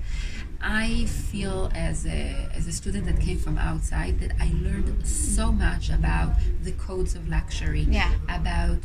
I 0.68 1.06
feel 1.06 1.70
as 1.76 2.06
a, 2.08 2.50
as 2.58 2.66
a 2.66 2.72
student 2.72 3.06
that 3.06 3.20
came 3.20 3.38
from 3.38 3.58
outside 3.60 4.20
that 4.22 4.32
I 4.40 4.48
learned 4.68 5.06
so 5.06 5.52
much 5.52 5.90
about 5.92 6.30
the 6.64 6.72
codes 6.72 7.14
of 7.14 7.28
luxury, 7.28 7.86
Yeah. 7.90 8.12
about 8.30 8.80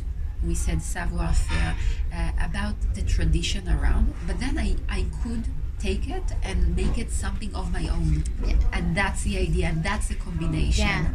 we 0.45 0.53
said 0.55 0.81
savoir 0.81 1.33
faire, 1.33 1.75
uh, 2.13 2.31
about 2.49 2.75
the 2.93 3.01
tradition 3.15 3.67
around. 3.69 4.13
But 4.27 4.39
then 4.39 4.55
I, 4.59 4.75
I 4.89 5.05
could 5.23 5.45
take 5.81 6.09
it 6.09 6.23
and 6.43 6.75
make 6.75 6.97
it 6.97 7.11
something 7.11 7.53
of 7.55 7.71
my 7.73 7.87
own, 7.87 8.23
Yeah. 8.45 8.55
and 8.73 8.95
that's 8.95 9.23
the 9.23 9.37
idea. 9.37 9.67
And 9.67 9.83
that's 9.83 10.07
the 10.07 10.15
combination. 10.15 10.85
Yeah, 10.87 11.09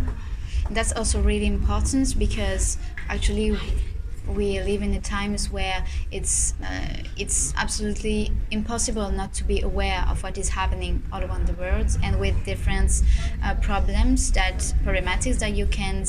that's 0.70 0.92
also 0.92 1.22
really 1.22 1.46
important 1.46 2.18
because 2.18 2.78
actually 3.08 3.56
we 4.26 4.60
live 4.60 4.82
in 4.82 4.92
a 4.94 5.00
times 5.00 5.50
where 5.50 5.84
it's 6.10 6.54
uh, 6.62 6.96
it's 7.16 7.54
absolutely 7.56 8.32
impossible 8.50 9.10
not 9.10 9.32
to 9.34 9.44
be 9.44 9.60
aware 9.60 10.04
of 10.08 10.22
what 10.22 10.36
is 10.38 10.48
happening 10.48 11.02
all 11.12 11.22
around 11.22 11.46
the 11.46 11.52
world 11.54 11.86
and 12.02 12.18
with 12.18 12.34
different 12.44 13.02
uh, 13.44 13.54
problems 13.56 14.32
that 14.32 14.58
problematics 14.84 15.38
that 15.38 15.54
you 15.54 15.66
can 15.66 16.04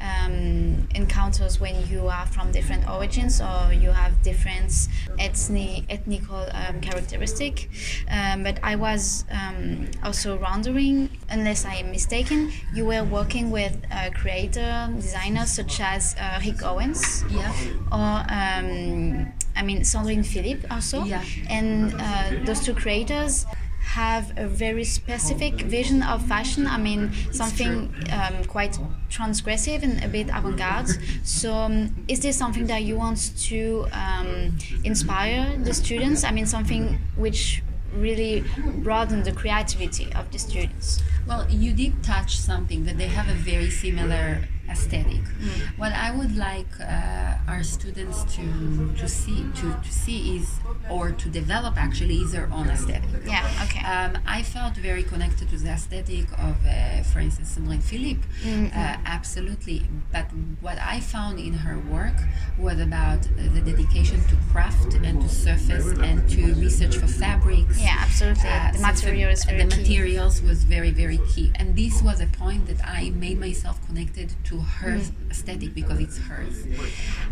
um, 0.00 0.88
encounter 0.94 1.48
when 1.58 1.86
you 1.88 2.06
are 2.08 2.26
from 2.26 2.50
different 2.52 2.88
origins 2.88 3.40
or 3.40 3.72
you 3.72 3.90
have 3.90 4.20
different 4.22 4.88
ethnic 5.18 5.84
ethnical 5.88 6.46
um, 6.52 6.80
characteristic 6.80 7.68
um, 8.10 8.42
but 8.42 8.58
I 8.62 8.76
was 8.76 9.24
um, 9.30 9.88
also 10.02 10.38
wondering 10.38 11.10
unless 11.30 11.64
I 11.64 11.74
am 11.76 11.90
mistaken 11.90 12.52
you 12.74 12.86
were 12.86 13.04
working 13.04 13.50
with 13.50 13.76
uh, 13.90 14.10
creator 14.14 14.88
designers 14.96 15.50
such 15.52 15.80
as 15.80 16.14
uh, 16.18 16.40
Rick 16.44 16.62
Owens 16.62 17.24
Yeah. 17.30 17.52
Or 17.92 18.24
um, 18.28 19.32
I 19.56 19.62
mean 19.62 19.80
Sandrine 19.80 20.24
Philippe 20.24 20.66
also. 20.70 21.04
Yeah. 21.04 21.24
And 21.48 21.94
uh, 21.98 22.44
those 22.44 22.60
two 22.60 22.74
creators 22.74 23.46
have 23.80 24.32
a 24.36 24.46
very 24.46 24.84
specific 24.84 25.62
vision 25.62 26.02
of 26.02 26.24
fashion. 26.26 26.66
I 26.66 26.78
mean 26.78 27.12
something 27.32 27.94
um, 28.12 28.44
quite 28.44 28.78
transgressive 29.08 29.82
and 29.82 30.04
a 30.04 30.08
bit 30.08 30.28
avant-garde. 30.28 30.90
So 31.24 31.54
um, 31.54 32.04
is 32.06 32.20
this 32.20 32.36
something 32.36 32.66
that 32.66 32.82
you 32.82 32.96
want 32.96 33.36
to 33.48 33.86
um, 33.92 34.58
inspire 34.84 35.56
the 35.58 35.72
students? 35.72 36.24
I 36.24 36.30
mean 36.32 36.46
something 36.46 36.98
which 37.16 37.62
really 37.94 38.44
broaden 38.84 39.22
the 39.22 39.32
creativity 39.32 40.12
of 40.12 40.30
the 40.30 40.38
students. 40.38 41.02
Well, 41.26 41.46
you 41.48 41.72
did 41.72 42.02
touch 42.04 42.38
something 42.38 42.84
that 42.84 42.98
they 42.98 43.08
have 43.08 43.28
a 43.28 43.34
very 43.34 43.70
similar 43.70 44.42
aesthetic. 44.70 45.22
What 45.76 45.92
I 45.92 46.10
would 46.10 46.36
like 46.36 46.68
uh, 46.80 47.36
our 47.52 47.62
students 47.62 48.24
to 48.36 48.92
to 49.00 49.08
see 49.08 49.44
to, 49.56 49.66
to 49.86 49.92
see 49.92 50.36
is 50.36 50.58
or 50.90 51.10
to 51.12 51.28
develop 51.28 51.76
actually 51.76 52.16
is 52.16 52.32
their 52.32 52.48
own 52.52 52.68
aesthetic. 52.68 53.08
Yeah, 53.26 53.46
okay. 53.64 53.80
Um, 53.84 54.18
I 54.26 54.42
felt 54.42 54.74
very 54.74 55.02
connected 55.02 55.48
to 55.50 55.56
the 55.58 55.70
aesthetic 55.70 56.26
of, 56.32 56.56
uh, 56.66 57.02
for 57.02 57.20
instance, 57.20 57.56
Sandrine 57.56 57.82
Philippe. 57.82 58.22
Uh, 58.74 58.96
absolutely. 59.04 59.82
But 60.12 60.26
what 60.60 60.78
I 60.78 61.00
found 61.00 61.38
in 61.38 61.52
her 61.54 61.78
work 61.78 62.16
was 62.58 62.80
about 62.80 63.22
the 63.36 63.60
dedication 63.60 64.20
to 64.28 64.36
craft 64.52 64.94
and 64.94 65.20
to 65.20 65.28
surface 65.28 65.86
and 65.98 66.28
to 66.30 66.54
research 66.54 66.96
for 66.96 67.06
fabrics. 67.06 67.80
yeah, 67.80 67.96
absolutely. 68.00 68.48
Uh, 68.50 68.72
the 68.72 68.78
so 68.78 68.86
material 68.86 69.30
is 69.30 69.44
the 69.44 69.52
key. 69.52 69.64
materials 69.64 70.42
was 70.42 70.64
very 70.64 70.90
very 70.90 71.18
key 71.32 71.52
and 71.54 71.76
this 71.76 72.02
was 72.02 72.20
a 72.20 72.26
point 72.26 72.66
that 72.66 72.80
i 72.84 73.10
made 73.10 73.38
myself 73.38 73.84
connected 73.86 74.32
to 74.44 74.57
her 74.60 74.96
Mm-hmm. 74.98 75.30
aesthetic 75.30 75.74
because 75.74 75.98
it's 76.00 76.18
hers 76.18 76.66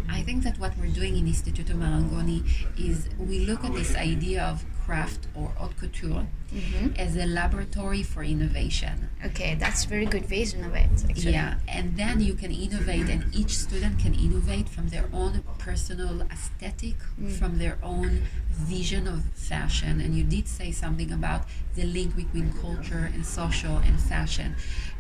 i 0.09 0.23
think 0.23 0.42
that 0.45 0.59
what 0.59 0.76
we're 0.78 0.92
doing 1.00 1.16
in 1.16 1.26
instituto 1.26 1.73
Marangoni 1.75 2.45
is 2.78 3.09
we 3.18 3.40
look 3.40 3.64
at 3.64 3.73
this 3.75 3.95
idea 3.97 4.42
of 4.45 4.64
craft 4.85 5.26
or 5.35 5.49
haute 5.59 5.76
couture 5.78 6.26
Mm-hmm. 6.54 6.95
as 6.97 7.16
a 7.16 7.26
laboratory 7.26 8.04
for 8.04 8.23
innovation 8.23 9.11
Okay, 9.26 9.56
that's 9.56 9.85
a 9.85 9.88
very 9.88 10.06
good 10.06 10.26
vision 10.26 10.62
of 10.64 10.75
it. 10.76 10.88
Actually. 11.11 11.33
yeah, 11.33 11.59
and 11.66 11.97
then 11.97 12.21
you 12.21 12.35
can 12.35 12.52
innovate, 12.52 13.09
and 13.09 13.25
each 13.35 13.56
student 13.59 13.99
can 13.99 14.14
innovate 14.14 14.68
from 14.68 14.88
their 14.90 15.06
own 15.12 15.42
personal 15.59 16.23
aesthetic, 16.30 16.95
from 17.40 17.59
their 17.59 17.78
own 17.83 18.23
vision 18.52 19.09
of 19.09 19.25
fashion. 19.35 20.00
And 20.00 20.14
you 20.14 20.23
did 20.23 20.47
say 20.47 20.71
something 20.71 21.11
about 21.11 21.42
the 21.75 21.83
link 21.83 22.14
between 22.14 22.52
culture 22.62 23.11
and 23.12 23.26
social 23.26 23.78
and 23.78 23.99
fashion, 24.00 24.54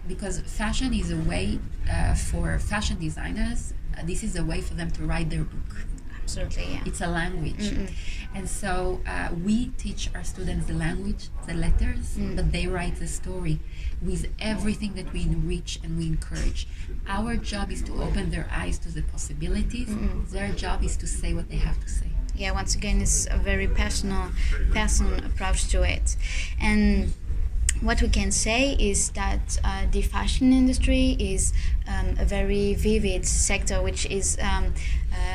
because 0.06 0.40
fashion 0.40 0.92
is 0.94 1.10
a 1.10 1.16
way 1.16 1.58
uh, 1.90 2.14
for 2.14 2.58
fashion 2.58 2.98
designers. 2.98 3.74
Uh, 3.96 4.02
this 4.04 4.22
is 4.22 4.36
a 4.36 4.44
way 4.44 4.60
for 4.60 4.74
them 4.74 4.90
to 4.92 5.02
write 5.04 5.30
their 5.30 5.44
book. 5.44 5.86
Absolutely, 6.22 6.64
yeah. 6.72 6.80
it's 6.84 7.00
a 7.00 7.06
language. 7.06 7.72
And 8.34 8.48
so 8.48 9.00
uh, 9.06 9.28
we 9.44 9.68
teach 9.78 10.10
our 10.14 10.24
students 10.24 10.66
the 10.66 10.74
language 10.74 11.28
the 11.46 11.54
letters 11.54 12.18
but 12.34 12.50
they 12.50 12.66
write 12.66 12.96
the 12.96 13.06
story 13.06 13.60
with 14.02 14.26
everything 14.40 14.94
that 14.94 15.12
we 15.12 15.22
enrich 15.22 15.78
and 15.84 15.96
we 15.96 16.06
encourage. 16.08 16.66
Our 17.06 17.36
job 17.36 17.70
is 17.70 17.80
to 17.82 18.02
open 18.02 18.30
their 18.30 18.48
eyes 18.50 18.76
to 18.80 18.88
the 18.92 19.02
possibilities. 19.02 19.88
Their 20.32 20.52
job 20.52 20.82
is 20.82 20.96
to 20.96 21.06
say 21.06 21.32
what 21.32 21.48
they 21.48 21.56
have 21.56 21.80
to 21.80 21.88
say. 21.88 22.10
Yeah 22.34 22.50
once 22.50 22.74
again 22.74 23.00
it's 23.00 23.26
a 23.30 23.38
very 23.38 23.68
personal 23.68 24.30
personal 24.72 25.14
approach 25.24 25.68
to 25.68 25.82
it. 25.82 26.16
And 26.60 27.14
what 27.80 28.00
we 28.02 28.08
can 28.08 28.30
say 28.30 28.72
is 28.78 29.10
that 29.10 29.58
uh, 29.64 29.84
the 29.90 30.02
fashion 30.02 30.52
industry 30.52 31.16
is 31.18 31.52
um, 31.88 32.16
a 32.18 32.24
very 32.24 32.74
vivid 32.74 33.26
sector 33.26 33.82
which 33.82 34.06
is 34.06 34.38
um, 34.40 34.72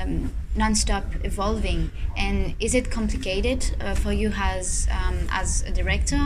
um, 0.02 0.32
non-stop 0.56 1.06
evolving 1.24 1.92
and 2.18 2.56
is 2.60 2.76
it 2.76 2.92
complicated 2.92 3.74
uh, 3.80 3.96
for 3.96 4.12
you 4.12 4.32
as 4.36 4.88
um, 4.92 5.18
as 5.32 5.62
a 5.64 5.72
director 5.72 6.20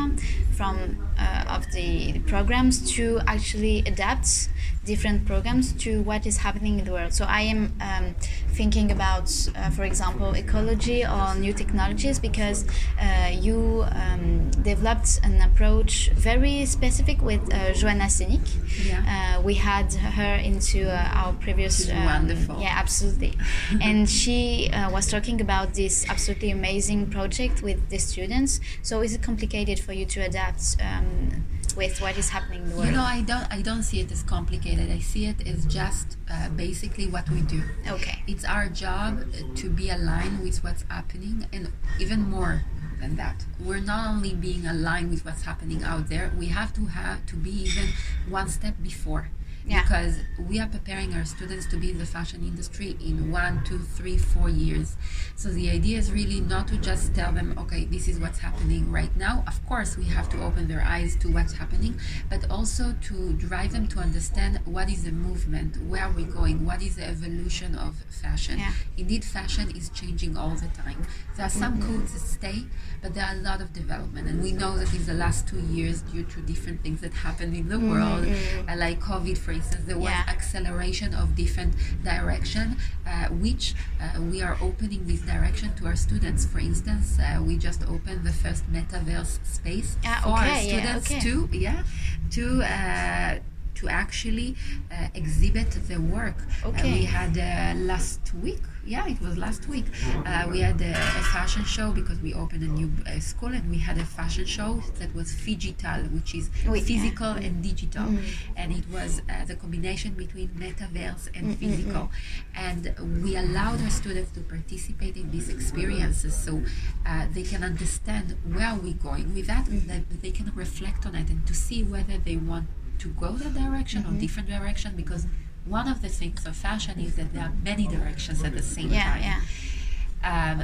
from 0.51 0.97
uh, 1.19 1.43
of 1.47 1.69
the 1.73 2.17
programs 2.19 2.91
to 2.95 3.19
actually 3.27 3.79
adapt 3.85 4.49
different 4.85 5.25
programs 5.25 5.73
to 5.73 6.01
what 6.03 6.25
is 6.25 6.37
happening 6.37 6.79
in 6.79 6.85
the 6.85 6.91
world 6.91 7.13
so 7.13 7.25
i 7.25 7.41
am 7.41 7.73
um, 7.81 8.15
thinking 8.53 8.91
about 8.91 9.29
uh, 9.55 9.69
for 9.71 9.83
example 9.83 10.33
ecology 10.33 11.03
or 11.03 11.35
new 11.35 11.53
technologies 11.53 12.17
because 12.19 12.65
uh, 12.99 13.29
you 13.31 13.85
um, 13.91 14.49
developed 14.63 15.19
an 15.23 15.41
approach 15.41 16.09
very 16.13 16.65
specific 16.65 17.21
with 17.21 17.41
uh, 17.53 17.73
Johanna 17.73 18.05
Senyk. 18.05 18.47
Yeah. 18.85 19.35
Uh, 19.37 19.41
we 19.41 19.55
had 19.55 19.93
her 19.93 20.35
into 20.35 20.89
uh, 20.89 21.09
our 21.13 21.33
previous 21.33 21.85
She's 21.85 21.93
wonderful. 21.93 22.59
yeah 22.61 22.73
absolutely 22.75 23.33
and 23.81 24.09
she 24.09 24.69
uh, 24.71 24.89
was 24.91 25.07
talking 25.07 25.41
about 25.41 25.73
this 25.73 26.07
absolutely 26.09 26.51
amazing 26.51 27.09
project 27.09 27.61
with 27.61 27.89
the 27.89 27.97
students. 27.97 28.59
So 28.81 29.01
is 29.01 29.13
it 29.13 29.21
complicated 29.21 29.79
for 29.79 29.93
you 29.93 30.05
to 30.05 30.21
adapt 30.21 30.77
um, 30.81 31.45
with 31.75 32.01
what 32.01 32.17
is 32.17 32.29
happening 32.29 32.63
in 32.63 32.69
the 32.69 32.75
world 32.75 32.87
you 32.87 32.93
know 32.93 33.03
i 33.03 33.21
don't 33.21 33.47
i 33.51 33.61
don't 33.61 33.83
see 33.83 33.99
it 33.99 34.11
as 34.11 34.23
complicated. 34.23 34.89
I 34.91 34.99
see 34.99 35.25
it 35.25 35.45
as 35.47 35.65
just 35.65 36.17
uh, 36.31 36.49
basically 36.49 37.07
what 37.07 37.29
we 37.29 37.41
do. 37.41 37.61
Okay. 37.87 38.23
It's 38.27 38.45
our 38.45 38.67
job 38.69 39.19
uh, 39.19 39.55
to 39.55 39.69
be 39.69 39.89
aligned 39.89 40.41
with 40.41 40.63
what's 40.63 40.83
happening 40.89 41.47
and 41.51 41.71
even 41.99 42.29
more 42.29 42.63
than 43.01 43.15
that. 43.17 43.45
We're 43.59 43.79
not 43.79 44.07
only 44.07 44.33
being 44.33 44.65
aligned 44.65 45.09
with 45.09 45.25
what's 45.25 45.43
happening 45.43 45.83
out 45.83 46.07
there 46.09 46.31
we 46.37 46.47
have 46.47 46.73
to 46.75 46.85
have 46.85 47.25
to 47.27 47.35
be 47.35 47.51
even 47.51 47.87
one 48.29 48.47
step 48.47 48.75
before 48.81 49.29
yeah. 49.65 49.81
because 49.81 50.17
we 50.47 50.59
are 50.59 50.67
preparing 50.67 51.13
our 51.13 51.25
students 51.25 51.65
to 51.67 51.77
be 51.77 51.91
in 51.91 51.97
the 51.97 52.05
fashion 52.05 52.41
industry 52.41 52.95
in 53.03 53.31
one, 53.31 53.63
two, 53.63 53.79
three, 53.79 54.17
four 54.17 54.49
years. 54.49 54.95
So 55.35 55.49
the 55.49 55.69
idea 55.69 55.97
is 55.97 56.11
really 56.11 56.39
not 56.39 56.67
to 56.69 56.77
just 56.77 57.13
tell 57.15 57.31
them, 57.31 57.55
okay, 57.57 57.85
this 57.85 58.07
is 58.07 58.19
what's 58.19 58.39
happening 58.39 58.91
right 58.91 59.15
now. 59.15 59.43
Of 59.47 59.65
course, 59.65 59.97
we 59.97 60.05
have 60.05 60.29
to 60.29 60.43
open 60.43 60.67
their 60.67 60.81
eyes 60.81 61.15
to 61.17 61.29
what's 61.29 61.53
happening, 61.53 61.99
but 62.29 62.49
also 62.49 62.95
to 63.03 63.33
drive 63.33 63.71
them 63.73 63.87
to 63.89 63.99
understand 63.99 64.59
what 64.65 64.89
is 64.89 65.03
the 65.03 65.11
movement, 65.11 65.81
where 65.83 66.03
are 66.03 66.11
we 66.11 66.23
going, 66.23 66.65
what 66.65 66.81
is 66.81 66.95
the 66.95 67.05
evolution 67.05 67.75
of 67.75 67.95
fashion. 68.09 68.59
Yeah. 68.59 68.71
Indeed, 68.97 69.23
fashion 69.23 69.71
is 69.75 69.89
changing 69.89 70.37
all 70.37 70.55
the 70.55 70.67
time. 70.67 71.05
There 71.35 71.45
are 71.45 71.49
some 71.49 71.79
mm-hmm. 71.79 71.97
codes 71.97 72.13
that 72.13 72.19
stay, 72.19 72.65
but 73.01 73.13
there 73.13 73.25
are 73.25 73.33
a 73.33 73.41
lot 73.41 73.61
of 73.61 73.73
development, 73.73 74.27
and 74.27 74.41
we 74.41 74.51
know 74.51 74.77
that 74.77 74.93
in 74.93 75.05
the 75.05 75.13
last 75.13 75.47
two 75.47 75.59
years, 75.59 76.01
due 76.01 76.23
to 76.23 76.41
different 76.41 76.81
things 76.81 77.01
that 77.01 77.13
happened 77.13 77.55
in 77.55 77.67
the 77.69 77.75
mm-hmm. 77.75 77.91
world, 77.91 78.25
uh, 78.69 78.75
like 78.77 78.99
COVID, 78.99 79.37
for 79.37 79.51
instance, 79.55 79.83
there 79.85 79.97
was 79.97 80.09
yeah. 80.09 80.25
acceleration 80.27 81.13
of 81.13 81.35
different 81.35 81.73
direction, 82.03 82.77
uh, 83.07 83.27
which 83.29 83.73
uh, 84.01 84.21
we 84.21 84.41
are 84.41 84.57
opening 84.61 85.07
this 85.07 85.21
direction 85.21 85.73
to 85.75 85.87
our 85.87 85.95
students. 85.95 86.45
For 86.45 86.59
instance, 86.59 87.17
uh, 87.19 87.41
we 87.41 87.57
just 87.57 87.81
opened 87.83 88.23
the 88.23 88.33
first 88.33 88.63
metaverse 88.71 89.39
space 89.45 89.97
ah, 90.05 90.21
for 90.23 90.29
our 90.29 90.57
students 90.59 91.09
yeah, 91.09 91.17
okay. 91.17 91.29
to 91.29 91.49
yeah 91.51 91.83
to 92.31 92.63
uh, 92.63 93.39
to 93.75 93.89
actually 93.89 94.55
uh, 94.91 95.07
exhibit 95.13 95.71
the 95.87 95.99
work. 95.99 96.37
Uh, 96.63 96.69
okay. 96.69 96.93
we 96.93 97.05
had 97.05 97.37
uh, 97.37 97.77
last 97.79 98.33
week 98.35 98.63
yeah, 98.85 99.07
it 99.07 99.19
was 99.21 99.37
last 99.37 99.67
week. 99.67 99.85
Uh, 100.25 100.47
we 100.51 100.59
had 100.59 100.79
a, 100.81 100.91
a, 100.91 101.23
fashion 101.35 101.63
show 101.65 101.91
because 101.91 102.19
we 102.19 102.33
opened 102.33 102.63
a 102.63 102.67
new 102.67 102.91
uh, 103.07 103.19
school 103.19 103.49
and 103.49 103.69
we 103.69 103.77
had 103.79 103.97
a 103.97 104.05
fashion 104.05 104.45
show 104.45 104.81
that 104.99 105.13
was 105.15 105.33
digital, 105.33 106.03
which 106.13 106.35
is 106.35 106.49
oui. 106.67 106.81
physical 106.81 107.31
and 107.31 107.63
digital. 107.63 108.05
Mm. 108.05 108.23
And 108.55 108.71
it 108.71 108.83
was 108.91 109.21
uh, 109.29 109.45
the 109.45 109.55
combination 109.55 110.13
between 110.13 110.49
metaverse 110.49 111.29
and 111.35 111.47
mm, 111.47 111.57
physical. 111.57 112.11
And 112.55 112.93
we 113.23 113.35
allowed 113.35 113.81
our 113.81 113.89
students 113.89 114.31
to 114.31 114.41
participate 114.41 115.17
in 115.17 115.31
these 115.31 115.49
experiences 115.49 116.35
so 116.35 116.61
uh, 117.05 117.25
they 117.33 117.43
can 117.43 117.63
understand 117.63 118.35
where 118.53 118.75
we're 118.75 118.93
going 118.93 119.33
with 119.33 119.47
that, 119.47 119.65
mm. 119.65 119.87
that 119.87 120.21
they 120.21 120.31
can 120.31 120.51
reflect 120.55 121.05
on 121.05 121.15
it 121.15 121.29
and 121.29 121.45
to 121.47 121.53
see 121.53 121.83
whether 121.83 122.17
they 122.17 122.35
want 122.35 122.67
to 122.99 123.09
go 123.09 123.31
that 123.33 123.53
direction 123.53 124.03
mm-hmm. 124.03 124.15
or 124.15 124.19
different 124.19 124.49
direction 124.49 124.95
because 124.95 125.25
one 125.65 125.87
of 125.87 126.01
the 126.01 126.09
things 126.09 126.45
of 126.45 126.55
fashion 126.55 126.99
is 126.99 127.15
that 127.15 127.33
there 127.33 127.43
are 127.43 127.53
many 127.63 127.87
directions 127.87 128.43
at 128.43 128.53
the 128.53 128.61
same 128.61 128.89
yeah, 128.91 129.13
time. 129.13 129.21
Yeah. 129.23 129.41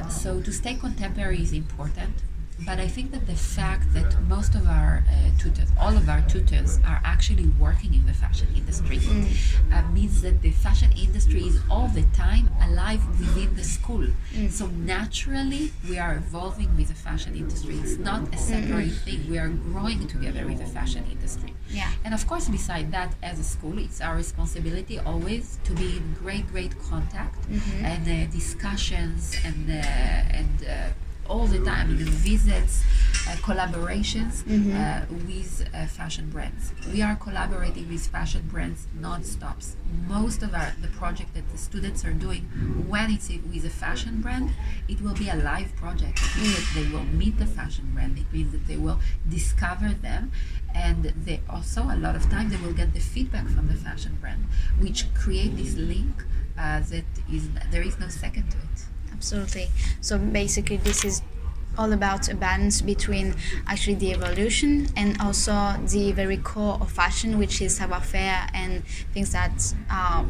Um, 0.00 0.10
so 0.10 0.40
to 0.40 0.52
stay 0.52 0.74
contemporary 0.74 1.42
is 1.42 1.52
important. 1.52 2.14
But 2.64 2.78
I 2.78 2.86
think 2.86 3.10
that 3.10 3.26
the 3.26 3.34
fact 3.34 3.92
that 3.94 4.20
most 4.22 4.54
of 4.54 4.66
our 4.66 5.02
uh, 5.08 5.30
tutors, 5.38 5.68
all 5.80 5.96
of 5.96 6.08
our 6.08 6.20
tutors, 6.22 6.78
are 6.86 7.00
actually 7.04 7.48
working 7.58 7.94
in 7.94 8.06
the 8.06 8.12
fashion 8.12 8.48
industry 8.54 8.98
mm. 8.98 9.26
uh, 9.72 9.90
means 9.90 10.22
that 10.22 10.42
the 10.42 10.50
fashion 10.50 10.92
industry 10.92 11.42
is 11.42 11.58
all 11.70 11.88
the 11.88 12.02
time 12.14 12.50
alive 12.62 13.02
within 13.18 13.56
the 13.56 13.64
school. 13.64 14.06
Mm. 14.32 14.50
So 14.50 14.66
naturally, 14.66 15.72
we 15.88 15.98
are 15.98 16.14
evolving 16.14 16.76
with 16.76 16.88
the 16.88 16.94
fashion 16.94 17.34
industry. 17.34 17.76
It's 17.76 17.98
not 17.98 18.32
a 18.32 18.38
separate 18.38 18.88
mm 18.88 19.02
thing. 19.02 19.30
We 19.30 19.38
are 19.38 19.48
growing 19.48 20.06
together 20.06 20.46
with 20.46 20.58
the 20.58 20.66
fashion 20.66 21.04
industry. 21.10 21.51
Yeah. 21.72 21.90
And 22.04 22.14
of 22.14 22.26
course, 22.26 22.48
beside 22.48 22.92
that, 22.92 23.14
as 23.22 23.38
a 23.38 23.44
school, 23.44 23.78
it's 23.78 24.00
our 24.00 24.16
responsibility 24.16 24.98
always 24.98 25.58
to 25.64 25.72
be 25.72 25.96
in 25.96 26.14
great, 26.22 26.46
great 26.48 26.78
contact 26.90 27.40
mm-hmm. 27.48 27.84
and 27.84 28.04
uh, 28.06 28.30
discussions 28.30 29.36
and 29.44 29.70
uh, 29.70 30.38
and 30.38 30.66
uh, 30.68 30.88
all 31.28 31.46
the 31.46 31.64
time, 31.64 31.96
know, 32.04 32.10
visits, 32.10 32.82
uh, 33.28 33.36
collaborations 33.36 34.42
mm-hmm. 34.42 34.74
uh, 34.74 35.26
with 35.26 35.68
uh, 35.74 35.86
fashion 35.86 36.28
brands. 36.30 36.72
We 36.92 37.02
are 37.02 37.14
collaborating 37.16 37.88
with 37.88 38.06
fashion 38.06 38.48
brands 38.50 38.86
non-stops. 38.98 39.76
Most 40.08 40.42
of 40.42 40.54
our 40.54 40.72
the 40.80 40.88
project 40.88 41.34
that 41.34 41.48
the 41.50 41.58
students 41.58 42.04
are 42.04 42.12
doing 42.12 42.42
when 42.88 43.10
it's 43.12 43.28
with 43.28 43.64
a 43.64 43.70
fashion 43.70 44.20
brand, 44.20 44.50
it 44.88 45.00
will 45.00 45.14
be 45.14 45.28
a 45.28 45.36
live 45.36 45.74
project. 45.76 46.18
It 46.20 46.42
means 46.42 46.56
that 46.56 46.72
they 46.74 46.90
will 46.90 47.04
meet 47.04 47.38
the 47.38 47.46
fashion 47.46 47.92
brand. 47.94 48.18
It 48.18 48.32
means 48.32 48.52
that 48.52 48.66
they 48.66 48.76
will 48.76 48.98
discover 49.28 49.90
them, 49.90 50.32
and 50.74 51.04
they 51.24 51.40
also 51.48 51.82
a 51.82 51.96
lot 51.96 52.16
of 52.16 52.28
time 52.28 52.48
they 52.48 52.56
will 52.56 52.72
get 52.72 52.92
the 52.92 53.00
feedback 53.00 53.46
from 53.48 53.68
the 53.68 53.74
fashion 53.74 54.18
brand, 54.20 54.46
which 54.80 55.12
create 55.14 55.56
this 55.56 55.76
link 55.76 56.24
uh, 56.58 56.80
that 56.80 57.04
is 57.30 57.48
there 57.70 57.82
is 57.82 57.98
no 57.98 58.08
second 58.08 58.50
to 58.50 58.58
it 58.58 58.91
absolutely. 59.22 59.68
So 60.00 60.18
basically, 60.18 60.78
this 60.78 61.04
is 61.04 61.22
all 61.78 61.92
about 61.92 62.28
a 62.28 62.34
balance 62.34 62.82
between 62.82 63.34
actually 63.68 63.94
the 63.94 64.12
evolution 64.12 64.88
and 64.96 65.18
also 65.20 65.52
the 65.86 66.10
very 66.12 66.36
core 66.36 66.76
of 66.80 66.90
fashion, 66.90 67.38
which 67.38 67.62
is 67.62 67.76
savoir-faire 67.76 68.48
and 68.52 68.84
things 69.14 69.30
that 69.32 69.74
are 69.88 70.26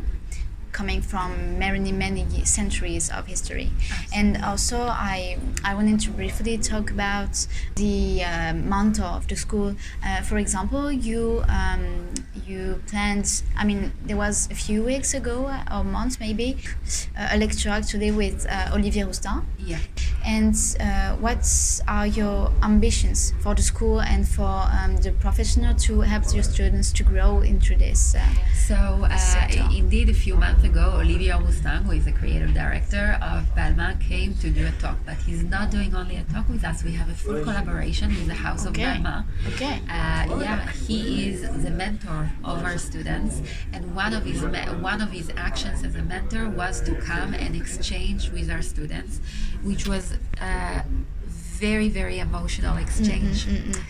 coming 0.73 1.01
from 1.03 1.59
many 1.59 1.93
many 1.93 2.45
centuries 2.45 3.11
of 3.11 3.27
history. 3.27 3.71
And 4.15 4.43
also 4.45 4.79
i 4.81 5.39
i 5.65 5.75
wanted 5.75 6.01
to 6.01 6.11
briefly 6.11 6.59
talk 6.59 6.91
about 6.91 7.47
the 7.77 8.23
uh, 8.25 8.55
motto 8.55 9.05
of 9.05 9.27
the 9.29 9.37
school. 9.37 9.75
Uh, 10.05 10.23
for 10.23 10.39
example 10.39 10.91
you 10.91 11.45
um, 11.49 12.13
you 12.47 12.81
planned 12.87 13.43
i 13.57 13.65
mean 13.65 13.93
there 14.05 14.17
was 14.17 14.51
a 14.51 14.55
few 14.55 14.83
weeks 14.83 15.15
ago 15.15 15.47
uh, 15.47 15.65
or 15.79 15.85
months 15.85 16.19
maybe 16.19 16.57
uh, 17.17 17.29
a 17.33 17.37
lecture 17.39 17.69
actually 17.69 18.11
with 18.11 18.47
uh, 18.49 18.71
olivier 18.75 19.05
Rousteing 19.05 19.45
yeah 19.59 19.79
and 20.25 20.55
uh, 20.81 21.17
what 21.17 21.45
are 21.89 22.07
your 22.07 22.53
ambitions 22.63 23.33
for 23.41 23.55
the 23.55 23.63
school 23.63 24.01
and 24.01 24.29
for 24.29 24.67
um, 24.79 24.97
the 24.99 25.13
professional 25.13 25.75
to 25.75 26.01
help 26.01 26.23
your 26.35 26.43
students 26.43 26.93
to 26.93 27.03
grow 27.03 27.41
into 27.41 27.75
this 27.77 28.15
so 28.67 29.07
indeed 29.75 30.09
a 30.09 30.15
few 30.15 30.37
months 30.37 30.65
ago, 30.65 30.95
Olivier 30.95 31.33
Rousteing, 31.33 31.83
who 31.83 31.93
is 31.93 32.05
the 32.05 32.13
creative 32.13 32.55
director 32.55 33.19
of 33.21 33.45
Balmain, 33.55 34.01
came 34.01 34.35
to 34.37 34.51
do 34.51 34.67
a 34.67 34.71
talk. 34.81 34.97
But 35.05 35.17
he's 35.17 35.43
not 35.43 35.71
doing 35.71 35.95
only 35.95 36.17
a 36.17 36.23
talk 36.25 36.49
with 36.49 36.65
us. 36.65 36.83
We 36.85 36.93
have 36.93 37.09
a 37.09 37.15
full 37.15 37.43
collaboration 37.43 38.09
with 38.09 38.27
the 38.27 38.35
House 38.35 38.67
okay. 38.67 38.85
of 38.85 38.97
Balmain. 38.99 39.25
Okay. 39.55 39.81
Uh, 39.89 40.41
yeah, 40.41 40.71
he 40.71 41.29
is 41.29 41.43
the 41.63 41.71
mentor 41.71 42.31
of 42.45 42.65
our 42.65 42.79
students, 42.79 43.43
and 43.73 43.95
one 43.95 44.15
of 44.15 44.25
his 44.25 44.43
one 44.43 45.01
of 45.01 45.11
his 45.11 45.31
actions 45.37 45.85
as 45.85 45.95
a 45.95 46.03
mentor 46.03 46.49
was 46.49 46.81
to 46.83 46.95
come 46.95 47.35
and 47.35 47.57
exchange 47.57 48.31
with 48.31 48.51
our 48.51 48.63
students, 48.63 49.21
which 49.63 49.87
was 49.87 50.12
a 50.41 50.85
very 51.63 51.89
very 51.89 52.19
emotional 52.19 52.77
exchange. 52.77 53.47
Mm-hmm, 53.47 53.71
mm-hmm. 53.71 53.83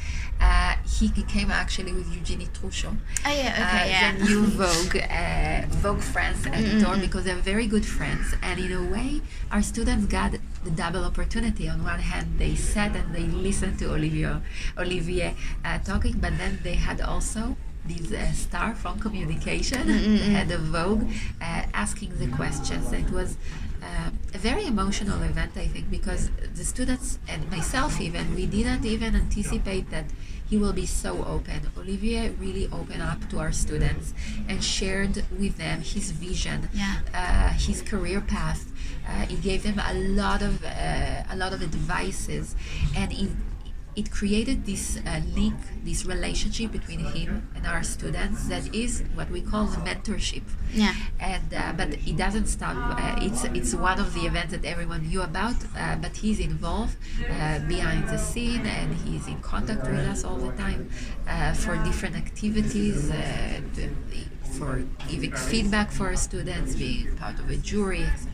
Uh, 0.44 0.74
he 0.98 1.08
came 1.22 1.52
actually 1.52 1.92
with 1.92 2.12
Eugenie 2.12 2.46
Trochu. 2.46 2.88
Oh 3.24 3.30
yeah, 3.30 3.62
okay, 3.62 3.82
uh, 3.82 3.86
yeah. 3.86 4.12
The 4.16 4.24
new 4.24 4.42
Vogue, 4.60 4.96
uh, 4.96 5.62
Vogue 5.82 6.00
France 6.00 6.46
editor, 6.46 6.86
mm-hmm. 6.86 7.00
because 7.00 7.24
they're 7.24 7.36
very 7.36 7.68
good 7.68 7.86
friends. 7.86 8.34
And 8.42 8.58
in 8.58 8.72
a 8.72 8.84
way, 8.90 9.20
our 9.52 9.62
students 9.62 10.06
got 10.06 10.32
the 10.64 10.70
double 10.70 11.04
opportunity. 11.04 11.68
On 11.68 11.84
one 11.84 12.00
hand, 12.00 12.40
they 12.40 12.56
sat 12.56 12.96
and 12.96 13.14
they 13.14 13.22
listened 13.22 13.78
to 13.80 13.92
Olivier, 13.94 14.42
Olivier 14.76 15.36
uh, 15.64 15.78
talking, 15.78 16.18
but 16.18 16.36
then 16.38 16.58
they 16.64 16.74
had 16.74 17.00
also 17.00 17.56
this 17.84 18.12
uh, 18.12 18.32
star 18.32 18.74
from 18.74 18.98
communication, 18.98 19.82
mm-hmm. 19.88 20.16
the 20.16 20.18
head 20.18 20.50
of 20.50 20.60
Vogue, 20.62 21.04
uh, 21.40 21.62
asking 21.74 22.18
the 22.18 22.28
questions. 22.28 22.92
It 22.92 23.10
was 23.10 23.36
uh, 23.82 24.10
a 24.34 24.38
very 24.38 24.66
emotional 24.66 25.20
event, 25.22 25.52
I 25.56 25.66
think, 25.66 25.90
because 25.90 26.30
the 26.54 26.64
students 26.64 27.18
and 27.28 27.50
myself 27.50 28.00
even, 28.00 28.34
we 28.34 28.46
didn't 28.46 28.84
even 28.84 29.16
anticipate 29.16 29.90
that 29.90 30.06
he 30.48 30.58
will 30.58 30.72
be 30.74 30.86
so 30.86 31.24
open. 31.24 31.62
Olivier 31.78 32.28
really 32.38 32.68
opened 32.70 33.02
up 33.02 33.28
to 33.30 33.38
our 33.38 33.52
students 33.52 34.12
and 34.48 34.62
shared 34.62 35.24
with 35.38 35.56
them 35.56 35.80
his 35.80 36.10
vision, 36.10 36.68
yeah. 36.74 36.96
uh, 37.14 37.48
his 37.58 37.80
career 37.82 38.20
path. 38.20 38.70
Uh, 39.08 39.26
he 39.26 39.36
gave 39.36 39.62
them 39.62 39.80
a 39.80 39.94
lot 39.94 40.42
of 40.42 40.62
uh, 40.64 41.22
a 41.30 41.36
lot 41.36 41.52
of 41.52 41.62
advices, 41.62 42.54
and 42.94 43.12
he 43.12 43.30
it 43.94 44.10
created 44.10 44.64
this 44.64 44.98
uh, 45.06 45.20
link, 45.34 45.54
this 45.84 46.06
relationship 46.06 46.72
between 46.72 47.00
him 47.00 47.48
and 47.54 47.66
our 47.66 47.82
students 47.82 48.48
that 48.48 48.74
is 48.74 49.02
what 49.14 49.30
we 49.30 49.40
call 49.40 49.66
the 49.66 49.76
mentorship. 49.78 50.42
Yeah. 50.72 50.94
And 51.20 51.52
uh, 51.52 51.74
but 51.76 51.90
it 52.06 52.16
doesn't 52.16 52.46
stop. 52.46 52.76
Uh, 52.76 53.18
it's 53.20 53.44
it's 53.44 53.74
one 53.74 54.00
of 54.00 54.14
the 54.14 54.22
events 54.22 54.52
that 54.52 54.64
everyone 54.64 55.06
knew 55.08 55.22
about, 55.22 55.56
uh, 55.76 55.96
but 55.96 56.16
he's 56.16 56.40
involved 56.40 56.96
uh, 57.28 57.58
behind 57.60 58.08
the 58.08 58.18
scene 58.18 58.64
and 58.66 58.94
he's 59.04 59.26
in 59.28 59.40
contact 59.40 59.82
with 59.82 60.00
us 60.00 60.24
all 60.24 60.36
the 60.36 60.52
time 60.52 60.88
uh, 61.28 61.52
for 61.52 61.76
different 61.84 62.16
activities, 62.16 63.12
for 64.58 64.84
giving 65.08 65.32
feedback 65.32 65.90
for 65.90 66.06
our 66.08 66.16
students, 66.16 66.74
being 66.74 67.14
part 67.16 67.38
of 67.38 67.50
a 67.50 67.56
jury, 67.56 68.04
etc. 68.04 68.31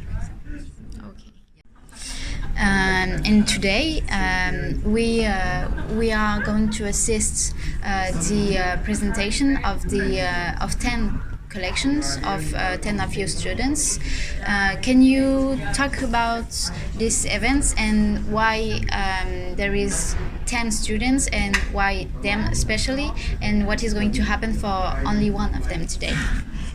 Um, 2.58 3.22
and 3.24 3.46
today 3.46 4.02
um, 4.10 4.82
we 4.92 5.24
uh, 5.24 5.68
we 5.94 6.10
are 6.10 6.40
going 6.42 6.70
to 6.70 6.86
assist 6.86 7.54
uh, 7.84 8.10
the 8.28 8.58
uh, 8.58 8.76
presentation 8.82 9.58
of 9.64 9.88
the 9.88 10.22
uh, 10.22 10.64
of 10.64 10.76
ten 10.80 11.20
collections 11.48 12.18
of 12.24 12.54
uh, 12.54 12.76
10 12.76 13.00
of 13.00 13.14
your 13.14 13.26
students. 13.28 13.98
Uh, 14.46 14.76
can 14.82 15.02
you 15.02 15.58
talk 15.72 16.02
about 16.02 16.52
these 16.96 17.24
events 17.24 17.74
and 17.78 18.18
why 18.30 18.80
um, 18.92 19.56
there 19.56 19.74
is 19.74 20.14
10 20.46 20.70
students 20.70 21.26
and 21.28 21.56
why 21.72 22.06
them 22.22 22.40
especially 22.50 23.10
and 23.40 23.66
what 23.66 23.82
is 23.82 23.94
going 23.94 24.12
to 24.12 24.22
happen 24.22 24.52
for 24.52 25.00
only 25.06 25.30
one 25.30 25.54
of 25.54 25.68
them 25.68 25.86
today 25.86 26.14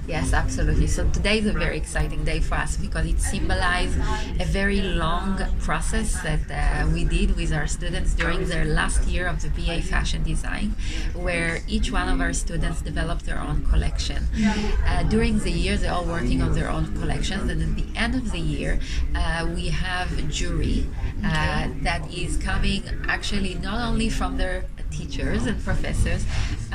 Yes, 0.05 0.33
absolutely. 0.33 0.87
So 0.87 1.09
today 1.11 1.39
is 1.39 1.45
a 1.45 1.53
very 1.53 1.77
exciting 1.77 2.25
day 2.25 2.41
for 2.41 2.55
us 2.55 2.75
because 2.75 3.05
it 3.07 3.21
symbolizes 3.21 3.95
a 4.37 4.43
very 4.43 4.81
long 4.81 5.39
process 5.61 6.21
that 6.23 6.41
uh, 6.51 6.89
we 6.91 7.05
did 7.05 7.37
with 7.37 7.53
our 7.53 7.67
students 7.67 8.13
during 8.13 8.45
their 8.45 8.65
last 8.65 9.07
year 9.07 9.27
of 9.27 9.41
the 9.41 9.49
BA 9.49 9.81
Fashion 9.81 10.21
Design, 10.23 10.75
where 11.13 11.61
each 11.69 11.89
one 11.89 12.09
of 12.09 12.19
our 12.19 12.33
students 12.33 12.81
developed 12.81 13.25
their 13.25 13.39
own 13.39 13.63
collection. 13.65 14.27
Uh, 14.85 15.03
during 15.03 15.39
the 15.39 15.51
year, 15.51 15.77
they're 15.77 15.93
all 15.93 16.03
working 16.05 16.41
on 16.41 16.53
their 16.53 16.69
own 16.69 16.93
collections, 16.99 17.49
and 17.49 17.61
at 17.61 17.75
the 17.75 17.97
end 17.97 18.13
of 18.13 18.31
the 18.33 18.39
year, 18.39 18.79
uh, 19.15 19.47
we 19.55 19.69
have 19.69 20.17
a 20.19 20.23
jury 20.23 20.85
uh, 21.23 21.69
that 21.81 22.01
is 22.13 22.35
coming 22.37 22.83
actually 23.07 23.53
not 23.55 23.79
only 23.87 24.09
from 24.09 24.35
their 24.35 24.65
teachers 24.91 25.45
and 25.45 25.63
professors, 25.63 26.25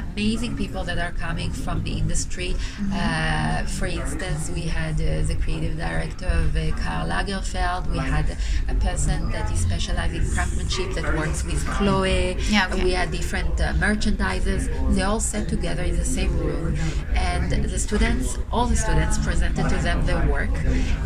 amazing 0.05 0.57
people 0.57 0.85
that 0.85 0.99
are 0.99 1.13
coming 1.13 1.51
from 1.51 1.83
the 1.85 1.93
industry. 1.99 2.55
Uh, 2.93 3.65
for 3.65 3.87
instance, 3.87 4.51
we 4.51 4.63
had 4.63 4.95
uh, 5.01 5.23
the 5.27 5.37
creative 5.43 5.77
director 5.77 6.27
of 6.27 6.57
uh, 6.57 6.71
Karl 6.77 7.09
Lagerfeld. 7.09 7.91
We 7.91 7.99
had 7.99 8.37
a 8.69 8.75
person 8.75 9.31
that 9.31 9.51
is 9.53 9.61
specialized 9.61 10.15
in 10.15 10.25
craftsmanship 10.31 10.93
that 10.95 11.15
works 11.17 11.45
with 11.45 11.65
Chloe. 11.67 12.37
Yeah, 12.49 12.69
okay. 12.73 12.85
We 12.85 12.93
had 12.93 13.11
different 13.11 13.61
uh, 13.61 13.73
merchandisers. 13.75 14.95
They 14.95 15.03
all 15.03 15.21
sat 15.21 15.49
together 15.49 15.83
in 15.83 15.97
the 15.97 16.05
same 16.05 16.37
room, 16.39 16.77
and 17.15 17.51
the 17.65 17.79
students, 17.79 18.39
all 18.53 18.67
the 18.67 18.77
students, 18.77 19.19
presented 19.19 19.69
to 19.69 19.77
them 19.77 20.05
their 20.07 20.27
work. 20.29 20.51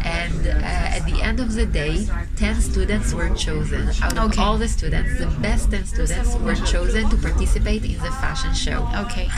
And 0.05 0.47
uh, 0.47 0.51
at 0.97 1.05
the 1.07 1.21
end 1.23 1.41
of 1.41 1.55
the 1.55 1.67
day, 1.67 2.07
ten 2.37 2.61
students 2.61 3.13
were 3.15 3.31
chosen. 3.35 3.89
Out 4.03 4.17
of 4.19 4.23
Okay. 4.33 4.41
all 4.41 4.57
the 4.57 4.69
students, 4.69 5.19
the 5.19 5.27
best 5.41 5.71
ten 5.71 5.85
students 5.85 6.35
were 6.37 6.55
chosen 6.55 7.09
to 7.11 7.17
participate 7.17 7.85
in 7.85 7.99
the 7.99 8.11
fashion 8.23 8.55
show. 8.55 8.82
Okay 9.05 9.29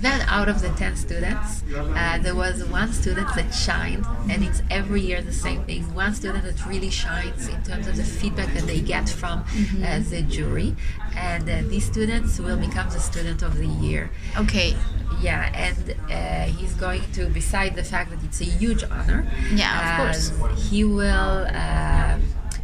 Then, 0.00 0.22
out 0.28 0.48
of 0.48 0.62
the 0.62 0.70
10 0.70 0.96
students, 0.96 1.62
uh, 1.76 2.18
there 2.22 2.34
was 2.34 2.64
one 2.64 2.90
student 2.92 3.28
that 3.34 3.50
shined, 3.52 4.06
and 4.30 4.42
it's 4.42 4.62
every 4.70 5.02
year 5.02 5.20
the 5.20 5.32
same 5.32 5.62
thing. 5.64 5.82
One 5.94 6.14
student 6.14 6.44
that 6.44 6.64
really 6.66 6.88
shines 6.90 7.48
in 7.48 7.62
terms 7.62 7.86
of 7.86 7.96
the 7.96 8.04
feedback 8.04 8.54
that 8.54 8.64
they 8.66 8.80
get 8.80 9.08
from 9.10 9.40
uh, 9.84 9.98
the 10.08 10.22
jury, 10.22 10.74
and 11.14 11.44
uh, 11.50 11.62
these 11.68 11.84
students 11.84 12.38
will 12.38 12.56
become 12.56 12.88
the 12.90 13.00
student 13.00 13.42
of 13.42 13.58
the 13.58 13.66
year. 13.66 14.10
okay 14.38 14.74
Yeah, 15.20 15.52
and 15.66 15.94
uh, 16.10 16.44
he's 16.56 16.74
going 16.74 17.02
to, 17.16 17.26
beside 17.28 17.74
the 17.76 17.84
fact 17.84 18.10
that 18.10 18.22
it's 18.24 18.40
a 18.40 18.44
huge 18.60 18.82
honor, 18.84 19.26
Yeah, 19.52 19.74
of 19.76 19.90
course. 20.00 20.24
uh, 20.40 20.48
he 20.56 20.84
will. 20.84 21.46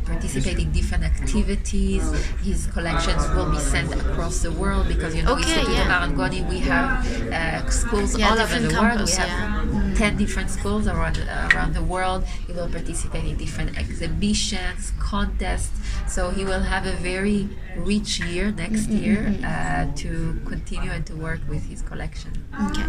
Participate 0.07 0.59
in 0.59 0.71
different 0.73 1.05
activities. 1.05 2.03
His 2.43 2.67
collections 2.69 3.29
will 3.35 3.51
be 3.51 3.59
sent 3.59 3.93
across 3.95 4.41
the 4.41 4.53
world 4.53 4.87
because 4.89 5.15
you 5.17 5.23
know, 5.23 5.33
Okay, 5.35 5.63
yeah. 5.73 5.89
Marangoni, 5.91 6.49
we 6.49 6.59
have 6.61 7.05
uh, 7.33 7.69
schools 7.71 8.17
Yeah, 8.17 8.31
all 8.31 8.39
over 8.39 8.59
the 8.61 8.73
world. 8.81 9.01
we 9.05 9.13
have 9.13 9.29
yeah. 9.75 9.95
10 9.97 10.17
different 10.17 10.51
schools 10.51 10.87
around, 10.87 11.19
uh, 11.19 11.49
around 11.55 11.75
the 11.75 11.83
world. 11.83 12.25
He 12.47 12.53
will 12.53 12.69
participate 12.69 13.25
in 13.25 13.37
different 13.37 13.77
exhibitions, 13.79 14.93
contests. 14.99 15.73
So 16.07 16.31
he 16.31 16.45
will 16.45 16.61
have 16.63 16.87
a 16.87 16.93
very 16.93 17.49
rich 17.77 18.21
year 18.21 18.53
next 18.53 18.89
year 18.89 19.35
uh, 19.45 19.87
to 19.97 20.41
continue 20.47 20.91
and 20.91 21.05
to 21.07 21.17
work 21.17 21.41
with 21.49 21.67
his 21.69 21.83
collection. 21.83 22.31
Okay. 22.71 22.85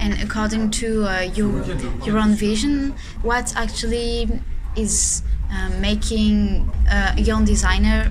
And 0.00 0.20
according 0.22 0.70
to 0.82 1.04
uh, 1.06 1.20
your 1.34 1.62
your 2.06 2.18
own 2.18 2.34
vision, 2.34 2.94
what 3.22 3.52
actually 3.56 4.40
is 4.76 5.22
uh, 5.54 5.70
making 5.80 6.70
a 6.90 7.20
young 7.20 7.44
designer 7.44 8.10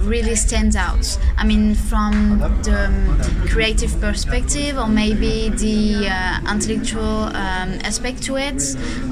really 0.00 0.34
stands 0.36 0.76
out? 0.76 1.18
I 1.36 1.44
mean, 1.44 1.74
from 1.74 2.38
the 2.62 2.86
um, 2.86 3.48
creative 3.48 4.00
perspective, 4.00 4.78
or 4.78 4.86
maybe 4.88 5.50
the 5.50 6.08
uh, 6.08 6.52
intellectual 6.52 7.24
um, 7.44 7.70
aspect 7.84 8.22
to 8.24 8.36
it, 8.36 8.62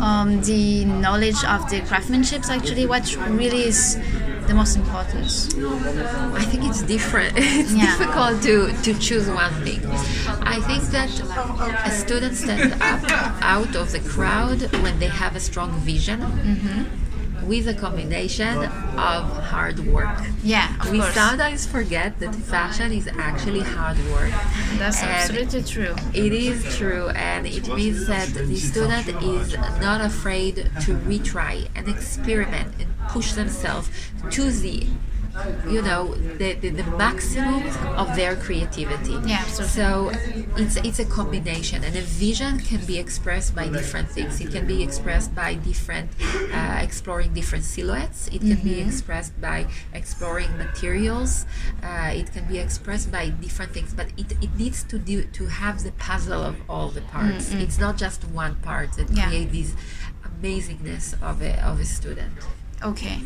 um, 0.01 0.41
the 0.43 0.85
knowledge 0.85 1.43
of 1.45 1.69
the 1.71 1.81
craftsmanship. 1.89 2.43
Actually, 2.49 2.87
what 2.87 3.05
really 3.31 3.65
is 3.65 3.97
the 4.47 4.55
most 4.55 4.77
important? 4.77 5.55
I 6.37 6.45
think 6.45 6.65
it's 6.65 6.83
different. 6.83 7.35
It's 7.39 7.75
Yeah. 7.75 7.99
difficult 7.99 8.43
to, 8.43 8.73
to 8.85 8.95
choose 9.01 9.29
one 9.29 9.53
thing. 9.65 9.85
I 10.55 10.61
think 10.61 10.85
that 10.97 11.11
a 11.85 11.91
student 11.91 12.37
stands 12.37 12.73
up 12.81 13.03
out 13.43 13.75
of 13.75 13.91
the 13.91 14.01
crowd 14.01 14.62
when 14.85 14.99
they 15.01 15.09
have 15.09 15.35
a 15.35 15.41
strong 15.41 15.73
vision 15.81 16.21
with 17.47 17.69
a 17.69 17.75
combination 17.75 18.59
of 18.59 19.23
hard 19.47 19.79
work. 19.87 20.19
Yeah, 20.43 20.75
of 20.81 20.91
we 20.91 20.99
course. 20.99 21.15
sometimes 21.15 21.67
forget 21.67 22.19
that 22.21 22.35
fashion 22.35 22.93
is 22.93 23.09
actually 23.19 23.61
hard 23.61 23.99
work. 24.11 24.31
That's 24.79 25.01
And 25.03 25.11
absolutely 25.11 25.63
true. 25.63 25.95
It 26.15 26.33
is 26.33 26.77
true, 26.77 27.09
and 27.11 27.47
it 27.47 27.69
means 27.69 28.07
that 28.09 28.29
the 28.35 28.57
student 28.57 29.09
is 29.23 29.55
not 29.81 30.01
afraid 30.01 30.57
to 30.85 30.91
retry 31.07 31.69
and 31.75 31.89
experiment 31.89 32.75
and 32.81 32.89
push 33.09 33.33
themselves 33.33 33.89
to 34.31 34.51
the 34.51 34.87
you 35.68 35.83
know 35.83 36.14
the, 36.14 36.55
the, 36.55 36.70
the 36.70 36.85
maximum 36.96 37.62
of 37.96 38.14
their 38.16 38.37
creativity. 38.37 39.12
Yeah, 39.27 39.44
absolutely. 39.46 39.66
so 39.68 40.12
it's 40.57 40.77
it's 40.77 40.99
a 40.99 41.05
combination 41.05 41.85
and 41.85 41.94
a 41.96 42.03
vision 42.03 42.59
can 42.61 42.85
be 42.87 42.99
expressed 42.99 43.55
by 43.55 43.68
different 43.68 44.09
things. 44.11 44.40
It 44.40 44.51
can 44.51 44.66
be 44.66 44.83
expressed 44.83 45.35
by 45.35 45.55
different 45.55 46.11
uh, 46.53 46.79
exploring 46.83 47.35
different 47.35 47.64
silhouettes. 47.64 48.29
It 48.29 48.40
can 48.40 48.61
be 48.62 48.81
expressed 48.81 49.38
by 49.40 49.66
exploring 49.92 50.57
materials. 50.59 51.46
Uh, 51.83 52.11
it 52.14 52.33
can 52.33 52.44
be 52.46 52.59
expressed 52.59 53.11
by 53.12 53.29
different 53.29 53.72
things 53.72 53.92
but 53.94 54.07
it, 54.16 54.33
it 54.42 54.55
needs 54.57 54.83
to 54.85 54.99
do 54.99 55.25
to 55.25 55.46
have 55.46 55.83
the 55.83 55.92
puzzle 55.92 56.42
of 56.42 56.57
all 56.68 56.88
the 56.88 57.03
parts. 57.03 57.53
It's 57.53 57.79
not 57.79 57.96
just 57.96 58.25
one 58.25 58.55
part 58.57 58.92
that 58.96 59.11
Yeah. 59.11 59.29
create 59.29 59.53
this 59.53 59.75
amazingness 60.25 61.14
of 61.22 61.42
a, 61.42 61.62
of 61.64 61.81
a 61.81 61.85
student. 61.85 62.33
Okay. 62.83 63.20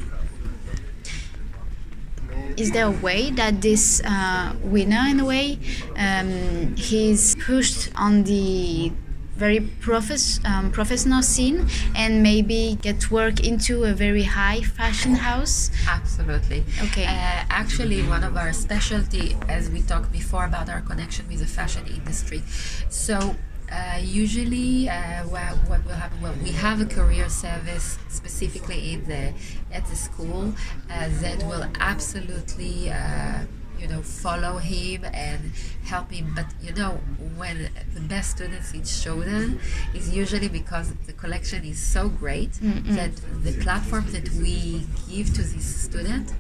Is 2.56 2.72
there 2.72 2.86
a 2.86 2.90
way 2.90 3.30
that 3.32 3.62
this 3.62 4.02
uh, 4.04 4.54
winner, 4.62 5.04
in 5.08 5.20
a 5.20 5.24
way, 5.24 5.58
um, 5.96 6.74
he's 6.76 7.34
pushed 7.36 7.90
on 7.96 8.24
the 8.24 8.92
very 9.36 9.60
profes- 9.60 10.44
um, 10.44 10.70
professional 10.70 11.22
scene 11.22 11.66
and 11.96 12.22
maybe 12.22 12.76
get 12.82 13.10
work 13.10 13.40
into 13.40 13.84
a 13.84 13.94
very 13.94 14.24
high 14.24 14.60
fashion 14.60 15.14
house? 15.14 15.70
Absolutely. 15.88 16.64
Okay. 16.82 17.04
Uh, 17.04 17.44
actually, 17.48 18.02
one 18.02 18.22
of 18.22 18.36
our 18.36 18.52
specialty, 18.52 19.36
as 19.48 19.70
we 19.70 19.80
talked 19.80 20.12
before 20.12 20.44
about 20.44 20.68
our 20.68 20.82
connection 20.82 21.26
with 21.28 21.38
the 21.40 21.46
fashion 21.46 21.86
industry. 21.86 22.42
So. 22.90 23.36
Uh, 23.70 23.98
usually, 24.02 24.88
uh, 24.88 25.22
what, 25.28 25.52
what 25.68 25.84
will 25.86 25.92
happen? 25.94 26.20
Well, 26.20 26.34
we 26.42 26.50
have 26.52 26.80
a 26.80 26.84
career 26.86 27.28
service 27.28 27.98
specifically 28.08 28.94
in 28.94 29.04
the 29.06 29.32
at 29.72 29.86
the 29.86 29.94
school 29.96 30.54
uh, 30.90 31.08
that 31.20 31.38
will 31.44 31.64
absolutely, 31.78 32.90
uh, 32.90 33.44
you 33.78 33.86
know, 33.86 34.02
follow 34.02 34.58
him 34.58 35.04
and 35.14 35.52
help 35.84 36.10
him. 36.10 36.32
But 36.34 36.46
you 36.60 36.72
know, 36.74 36.98
when 37.36 37.70
the 37.94 38.00
best 38.00 38.32
students 38.32 38.74
is 38.74 39.02
chosen, 39.04 39.60
is 39.94 40.10
usually 40.10 40.48
because 40.48 40.92
the 41.06 41.12
collection 41.12 41.64
is 41.64 41.78
so 41.78 42.08
great 42.08 42.52
that 42.96 43.12
the 43.44 43.52
platform 43.52 44.06
that 44.10 44.28
we 44.30 44.84
give 45.08 45.32
to 45.34 45.42
this 45.42 45.64
student 45.64 46.34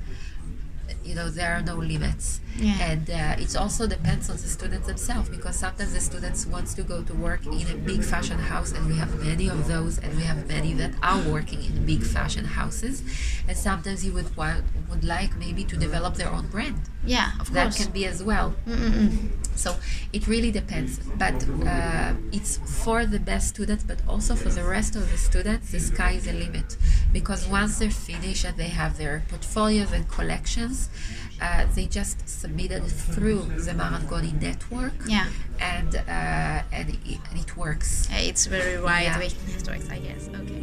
you 1.10 1.16
know 1.18 1.28
there 1.28 1.52
are 1.56 1.62
no 1.72 1.76
limits. 1.76 2.40
Yeah. 2.58 2.90
and 2.90 3.04
uh, 3.08 3.44
it 3.44 3.56
also 3.56 3.86
depends 3.86 4.28
on 4.28 4.36
the 4.36 4.50
students 4.56 4.86
themselves 4.86 5.28
because 5.36 5.56
sometimes 5.64 5.92
the 5.94 6.00
students 6.10 6.40
wants 6.54 6.74
to 6.74 6.82
go 6.82 6.98
to 7.10 7.14
work 7.14 7.42
in 7.46 7.66
a 7.74 7.76
big 7.90 8.02
fashion 8.12 8.38
house 8.38 8.70
and 8.72 8.82
we 8.90 8.96
have 9.02 9.12
many 9.28 9.46
of 9.48 9.60
those 9.66 9.94
and 10.02 10.10
we 10.18 10.24
have 10.30 10.46
many 10.46 10.72
that 10.74 10.92
are 11.02 11.20
working 11.36 11.60
in 11.68 11.86
big 11.86 12.02
fashion 12.16 12.44
houses. 12.44 12.94
And 13.48 13.56
sometimes 13.56 14.04
you 14.06 14.12
would 14.12 14.30
want 14.36 14.64
would 14.90 15.04
like 15.04 15.32
maybe 15.44 15.62
to 15.72 15.76
develop 15.86 16.12
their 16.20 16.30
own 16.36 16.46
brand. 16.54 16.80
Yeah, 17.16 17.28
of 17.40 17.46
that 17.54 17.66
course. 17.72 17.78
can 17.82 17.90
be 17.92 18.04
as 18.12 18.18
well 18.30 18.48
so 19.64 19.70
it 20.12 20.22
really 20.26 20.50
depends 20.60 20.92
but 21.24 21.36
uh, 21.66 22.12
it's 22.32 22.52
for 22.84 22.98
the 23.14 23.18
best 23.30 23.46
students 23.54 23.84
but 23.90 23.98
also 24.12 24.32
for 24.42 24.48
the 24.58 24.64
rest 24.76 24.92
of 24.96 25.04
the 25.12 25.18
students 25.28 25.70
the 25.72 25.80
sky 25.92 26.12
is 26.18 26.24
the 26.24 26.32
limit 26.44 26.76
because 27.12 27.46
once 27.48 27.78
they're 27.78 27.90
finished 28.12 28.44
and 28.48 28.56
they 28.56 28.68
have 28.82 28.92
their 28.98 29.22
portfolios 29.28 29.92
and 29.92 30.08
collections 30.08 30.88
uh, 31.42 31.66
they 31.74 31.86
just 31.86 32.16
submit 32.28 32.70
it 32.70 32.82
through 33.14 33.42
the 33.66 33.72
Marangoni 33.72 34.32
network 34.48 34.92
Yeah. 35.06 35.26
and 35.58 35.92
uh, 35.96 36.62
and, 36.78 36.86
it, 36.90 37.18
and 37.30 37.36
it 37.44 37.56
works 37.56 38.08
It's 38.12 38.44
very 38.46 38.76
wide 38.82 39.04
Yeah. 39.04 39.18
way 39.18 39.26
it 39.26 39.66
works, 39.68 39.88
I 39.96 39.98
guess. 40.06 40.28
Okay. 40.40 40.62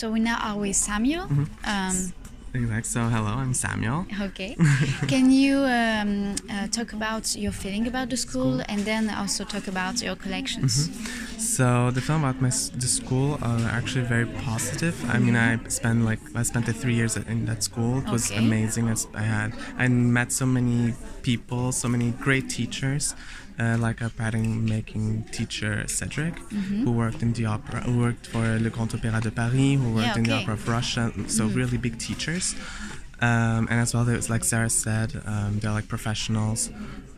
So 0.00 0.10
we 0.10 0.18
now 0.18 0.38
are 0.42 0.56
with 0.56 0.76
Samuel. 0.76 1.28
Um, 1.66 2.12
Exactly. 2.52 2.82
So, 2.82 3.02
hello, 3.02 3.28
I'm 3.28 3.54
Samuel. 3.54 4.06
Okay. 4.20 4.56
Can 5.06 5.30
you 5.30 5.58
um, 5.58 6.34
uh, 6.50 6.66
talk 6.68 6.92
about 6.94 7.36
your 7.36 7.52
feeling 7.52 7.86
about 7.86 8.10
the 8.10 8.16
school, 8.16 8.58
school, 8.58 8.64
and 8.68 8.80
then 8.80 9.08
also 9.10 9.44
talk 9.44 9.68
about 9.68 10.02
your 10.02 10.16
collections? 10.16 10.88
Mm-hmm. 10.88 11.38
So 11.38 11.90
the 11.90 12.00
film 12.00 12.24
about 12.24 12.40
my 12.40 12.48
the 12.48 12.88
school 12.88 13.38
are 13.42 13.60
actually 13.68 14.04
very 14.06 14.26
positive. 14.26 14.96
I 15.08 15.18
mean, 15.18 15.36
I 15.36 15.58
spent 15.68 16.04
like 16.04 16.20
I 16.34 16.42
spent 16.42 16.66
the 16.66 16.72
three 16.72 16.94
years 16.94 17.16
in 17.16 17.46
that 17.46 17.62
school. 17.62 17.98
It 17.98 18.10
was 18.10 18.30
okay. 18.30 18.44
amazing. 18.44 18.88
I 19.14 19.22
had 19.22 19.52
I 19.78 19.86
met 19.88 20.32
so 20.32 20.44
many 20.44 20.94
people, 21.22 21.72
so 21.72 21.88
many 21.88 22.10
great 22.12 22.48
teachers. 22.48 23.14
Uh, 23.58 23.76
like 23.76 24.00
a 24.00 24.08
pattern 24.08 24.64
making 24.64 25.22
teacher 25.32 25.86
Cedric, 25.86 26.34
mm-hmm. 26.36 26.82
who 26.82 26.92
worked 26.92 27.20
in 27.20 27.34
the 27.34 27.44
opera, 27.44 27.80
who 27.82 28.00
worked 28.00 28.26
for 28.26 28.58
Le 28.58 28.70
Grand 28.70 28.88
Opéra 28.90 29.20
de 29.20 29.30
Paris, 29.30 29.78
who 29.78 29.92
worked 29.92 30.06
yeah, 30.06 30.12
okay. 30.12 30.20
in 30.20 30.24
the 30.24 30.32
Opera 30.32 30.54
of 30.54 30.66
Russia. 30.66 31.12
So 31.26 31.44
mm-hmm. 31.44 31.58
really 31.58 31.76
big 31.76 31.98
teachers. 31.98 32.54
Um, 33.20 33.68
and 33.68 33.78
as 33.80 33.92
well, 33.92 34.04
there's 34.04 34.30
like 34.30 34.44
Sarah 34.44 34.70
said, 34.70 35.20
um, 35.26 35.58
they're 35.58 35.72
like 35.72 35.88
professionals. 35.88 36.70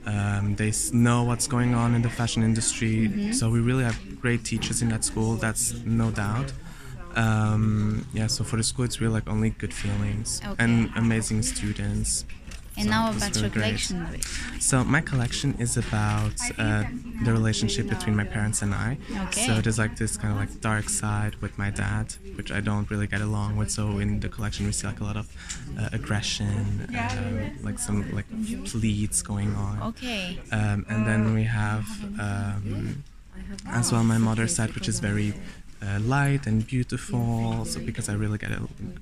Um, 0.04 0.56
they 0.56 0.72
know 0.92 1.22
what's 1.22 1.46
going 1.46 1.74
on 1.74 1.94
in 1.94 2.02
the 2.02 2.10
fashion 2.10 2.42
industry. 2.42 3.08
Mm-hmm. 3.08 3.32
So 3.32 3.48
we 3.48 3.60
really 3.60 3.84
have 3.84 4.20
great 4.20 4.44
teachers 4.44 4.82
in 4.82 4.88
that 4.88 5.04
school. 5.04 5.36
That's 5.36 5.74
no 5.84 6.10
doubt. 6.10 6.52
Um, 7.14 8.06
yeah, 8.12 8.26
so 8.26 8.42
for 8.42 8.56
the 8.56 8.64
school, 8.64 8.84
it's 8.84 9.00
really 9.00 9.12
like 9.14 9.28
only 9.28 9.50
good 9.50 9.72
feelings 9.72 10.40
okay. 10.44 10.56
and 10.58 10.90
amazing 10.96 11.42
students. 11.42 12.24
And 12.76 12.86
so 12.86 12.90
now 12.90 13.10
about 13.10 13.34
really 13.36 13.40
your 13.40 13.50
collection. 13.50 14.20
So 14.60 14.82
my 14.84 15.00
collection 15.00 15.54
is 15.58 15.76
about 15.76 16.38
uh, 16.58 16.84
the 17.24 17.32
relationship 17.32 17.88
between 17.88 18.16
my 18.16 18.24
parents 18.24 18.62
and 18.62 18.74
I. 18.74 18.98
Okay. 19.26 19.46
So 19.46 19.60
there's 19.60 19.78
like 19.78 19.96
this 19.96 20.16
kind 20.16 20.32
of 20.32 20.38
like 20.38 20.60
dark 20.60 20.88
side 20.88 21.34
with 21.36 21.58
my 21.58 21.70
dad, 21.70 22.14
which 22.36 22.50
I 22.50 22.60
don't 22.60 22.90
really 22.90 23.06
get 23.06 23.20
along 23.20 23.56
with. 23.56 23.70
So 23.70 23.98
in 23.98 24.20
the 24.20 24.28
collection 24.28 24.66
we 24.66 24.72
see 24.72 24.86
like 24.86 25.00
a 25.00 25.04
lot 25.04 25.16
of 25.16 25.28
uh, 25.78 25.90
aggression, 25.92 26.88
uh, 26.94 27.50
like 27.62 27.78
some 27.78 28.10
like 28.12 28.28
pleads 28.64 29.22
going 29.22 29.54
on. 29.54 29.82
Okay. 29.90 30.38
Um, 30.50 30.86
and 30.88 31.06
then 31.06 31.34
we 31.34 31.44
have 31.44 31.86
um, 32.18 33.04
as 33.66 33.92
well 33.92 34.04
my 34.04 34.18
mother's 34.18 34.54
side, 34.54 34.74
which 34.74 34.88
is 34.88 35.00
very 35.00 35.34
uh, 35.82 35.98
light 36.00 36.46
and 36.46 36.66
beautiful. 36.66 37.64
So 37.64 37.80
because 37.80 38.08
I 38.08 38.14
really 38.14 38.38
get 38.38 38.52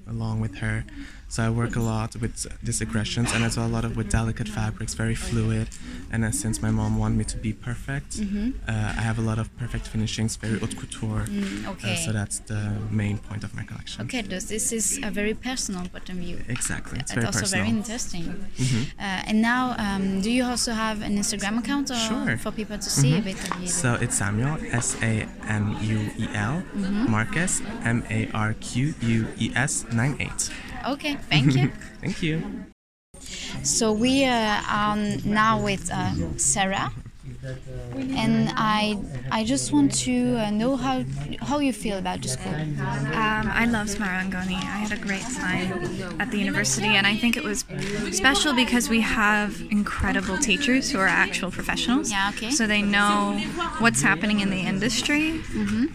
along 0.08 0.40
with 0.40 0.56
her, 0.56 0.84
so 1.32 1.38
I 1.48 1.50
work 1.62 1.74
a 1.76 1.80
lot 1.92 2.10
with 2.22 2.34
these 2.66 2.80
aggressions 2.86 3.28
and 3.34 3.40
as 3.48 3.56
well 3.56 3.66
a 3.72 3.74
lot 3.78 3.84
of 3.88 3.92
with 3.98 4.08
delicate 4.10 4.48
fabrics, 4.58 4.92
very 5.04 5.14
fluid. 5.28 5.68
And 6.12 6.20
uh, 6.24 6.32
since 6.42 6.56
my 6.66 6.72
mom 6.78 6.92
wanted 7.02 7.16
me 7.22 7.24
to 7.34 7.38
be 7.46 7.52
perfect, 7.68 8.10
Mhm. 8.20 8.46
uh, 8.68 9.00
I 9.00 9.02
have 9.08 9.18
a 9.24 9.26
lot 9.30 9.38
of 9.42 9.46
perfect 9.62 9.84
finishings, 9.94 10.32
very 10.44 10.58
haute 10.62 10.76
couture. 10.82 11.22
Mm, 11.28 11.66
Uh, 11.66 11.70
okay. 11.72 11.96
so 12.04 12.08
that's 12.18 12.36
the 12.52 12.62
main 13.02 13.16
point 13.28 13.42
of 13.46 13.50
my 13.58 13.64
collection. 13.70 13.98
Okay, 14.06 14.22
this, 14.32 14.44
this 14.54 14.66
is 14.78 14.86
a 15.08 15.10
very 15.20 15.34
personal 15.48 15.84
of 15.94 16.16
view. 16.26 16.38
Exactly, 16.56 16.96
it's 17.02 17.12
Uh, 17.12 17.16
very 17.16 17.26
also 17.26 17.40
personal. 17.40 17.64
very 17.64 17.76
interesting. 17.78 18.26
Mhm. 18.58 18.82
Uh, 18.98 19.28
and 19.28 19.36
now, 19.52 19.64
um, 19.86 20.04
do 20.24 20.30
you 20.38 20.44
also 20.52 20.72
have 20.84 20.96
an 21.08 21.14
Instagram 21.22 21.54
account 21.62 21.86
or 21.94 22.00
Sure. 22.08 22.36
for 22.42 22.50
people 22.60 22.78
to 22.86 22.90
see 23.00 23.12
a 23.14 23.20
Mhm. 23.20 23.24
bit 23.30 23.38
of 23.50 23.60
you? 23.62 23.68
So 23.68 23.88
it's 24.04 24.16
Samuel, 24.24 24.56
S 24.84 24.88
A 25.10 25.14
M 25.60 25.64
U 25.94 25.98
E 26.18 26.26
L, 26.34 26.56
Mhm. 26.76 27.08
Marques, 27.14 27.54
M 27.84 27.98
A 28.10 28.20
R 28.34 28.50
Q 28.66 28.94
U 29.16 29.18
E 29.38 29.46
S 29.54 29.72
98. 29.92 30.50
Okay, 30.86 31.16
thank 31.28 31.54
you. 31.54 31.70
Thank 32.00 32.22
you. 32.22 32.42
So 33.62 33.92
we 33.92 34.24
uh, 34.24 34.62
are 34.68 34.96
now 35.24 35.60
with 35.62 35.90
uh, 35.92 36.38
Sarah, 36.38 36.92
and 38.16 38.50
I 38.56 38.98
I 39.30 39.44
just 39.44 39.72
want 39.72 39.92
to 40.06 40.36
uh, 40.38 40.50
know 40.50 40.76
how 40.76 41.04
how 41.42 41.58
you 41.58 41.72
feel 41.72 41.98
about 41.98 42.22
the 42.22 42.28
school. 42.28 42.54
Um, 42.54 43.50
I 43.52 43.66
love 43.66 43.88
Marangoni. 43.98 44.54
I 44.56 44.78
had 44.84 44.92
a 44.92 45.00
great 45.00 45.22
time 45.36 46.20
at 46.20 46.30
the 46.30 46.38
university, 46.38 46.88
and 46.88 47.06
I 47.06 47.16
think 47.16 47.36
it 47.36 47.44
was 47.44 47.64
special 48.12 48.54
because 48.54 48.88
we 48.88 49.00
have 49.02 49.60
incredible 49.70 50.38
teachers 50.38 50.90
who 50.90 50.98
are 50.98 51.06
actual 51.06 51.50
professionals. 51.50 52.10
Yeah, 52.10 52.30
okay. 52.34 52.50
So 52.50 52.66
they 52.66 52.82
know 52.82 53.38
what's 53.78 54.02
happening 54.02 54.40
in 54.40 54.48
the 54.50 54.60
industry, 54.60 55.40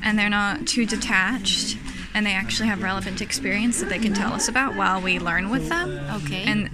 and 0.04 0.20
they're 0.20 0.30
not 0.30 0.68
too 0.68 0.86
detached, 0.86 1.78
and 2.16 2.26
they 2.26 2.32
actually 2.32 2.68
have 2.70 2.82
relevant 2.82 3.22
experience 3.22 3.80
that 3.82 3.90
they 3.90 4.00
can 4.00 4.14
tell 4.14 4.34
us 4.34 4.48
about 4.48 4.76
while 4.76 5.00
we 5.02 5.20
learn 5.20 5.50
with 5.50 5.70
them. 5.70 5.88
Okay. 6.22 6.44
And 6.48 6.70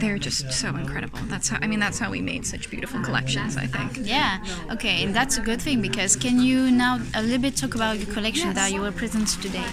they're 0.00 0.18
just 0.18 0.50
so 0.52 0.68
incredible. 0.70 1.18
That's 1.28 1.48
how 1.50 1.58
I 1.62 1.66
mean. 1.68 1.78
That's 1.78 1.98
how 1.98 2.10
we 2.10 2.20
made 2.20 2.44
such 2.46 2.70
beautiful 2.70 3.00
collections. 3.02 3.56
I 3.56 3.66
think. 3.66 3.90
Yeah, 4.16 4.38
okay, 4.72 5.04
and 5.04 5.14
that's 5.14 5.36
a 5.38 5.42
good 5.42 5.60
thing 5.62 5.80
because 5.82 6.16
can 6.16 6.40
you 6.40 6.70
now 6.70 7.00
a 7.14 7.22
little 7.22 7.38
bit 7.46 7.56
talk 7.56 7.74
about 7.74 7.98
your 7.98 8.12
collection 8.12 8.54
that 8.54 8.72
you 8.72 8.80
will 8.80 8.92
present 8.92 9.28
today? 9.46 9.64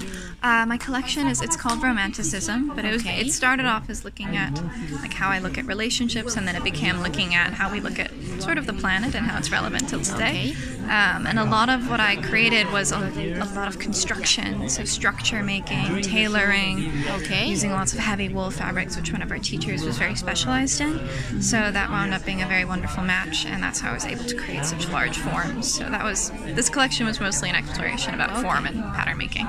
Uh, 0.43 0.65
my 0.65 0.77
collection 0.77 1.25
is 1.27 1.41
it's 1.41 1.55
called 1.55 1.81
Romanticism, 1.81 2.73
but 2.75 2.83
it 2.83 2.91
was 2.91 3.01
Okay. 3.01 3.21
it 3.21 3.31
started 3.31 3.65
off 3.65 3.89
as 3.89 4.03
looking 4.03 4.35
at 4.35 4.53
like 5.01 5.13
how 5.13 5.29
I 5.29 5.39
look 5.39 5.57
at 5.57 5.65
relationships, 5.65 6.35
and 6.35 6.45
then 6.47 6.55
it 6.55 6.63
became 6.63 6.97
looking 7.01 7.33
at 7.33 7.53
how 7.53 7.71
we 7.71 7.79
look 7.79 7.97
at 7.97 8.11
sort 8.39 8.57
of 8.57 8.65
the 8.65 8.73
planet 8.73 9.15
and 9.15 9.25
how 9.25 9.37
it's 9.39 9.51
relevant 9.51 9.87
till 9.89 10.01
today. 10.01 10.53
Um, 10.83 11.25
and 11.27 11.39
a 11.39 11.43
lot 11.45 11.69
of 11.69 11.89
what 11.89 11.99
I 11.99 12.17
created 12.17 12.71
was 12.71 12.91
a, 12.91 12.97
a 12.97 13.45
lot 13.55 13.67
of 13.67 13.79
construction, 13.79 14.69
so 14.69 14.83
structure 14.83 15.41
making, 15.41 16.01
tailoring, 16.01 16.91
Okay. 17.21 17.47
using 17.47 17.71
lots 17.71 17.93
of 17.93 17.99
heavy 17.99 18.29
wool 18.29 18.51
fabrics, 18.51 18.95
which 18.95 19.11
one 19.11 19.21
of 19.21 19.31
our 19.31 19.39
teachers 19.39 19.83
was 19.83 19.97
very 19.97 20.15
specialized 20.15 20.81
in. 20.81 20.99
So 21.41 21.71
that 21.71 21.89
wound 21.89 22.13
up 22.13 22.25
being 22.25 22.41
a 22.41 22.47
very 22.47 22.65
wonderful 22.65 23.03
match, 23.03 23.45
and 23.45 23.63
that's 23.63 23.79
how 23.79 23.91
I 23.91 23.93
was 23.93 24.05
able 24.05 24.25
to 24.25 24.35
create 24.35 24.65
such 24.65 24.87
large 24.89 25.17
forms. 25.17 25.73
So 25.73 25.89
that 25.89 26.03
was 26.03 26.31
this 26.45 26.69
collection 26.69 27.05
was 27.05 27.19
mostly 27.19 27.49
an 27.49 27.55
exploration 27.55 28.13
about 28.13 28.41
form 28.41 28.65
and 28.65 28.83
pattern 28.93 29.17
making. 29.17 29.47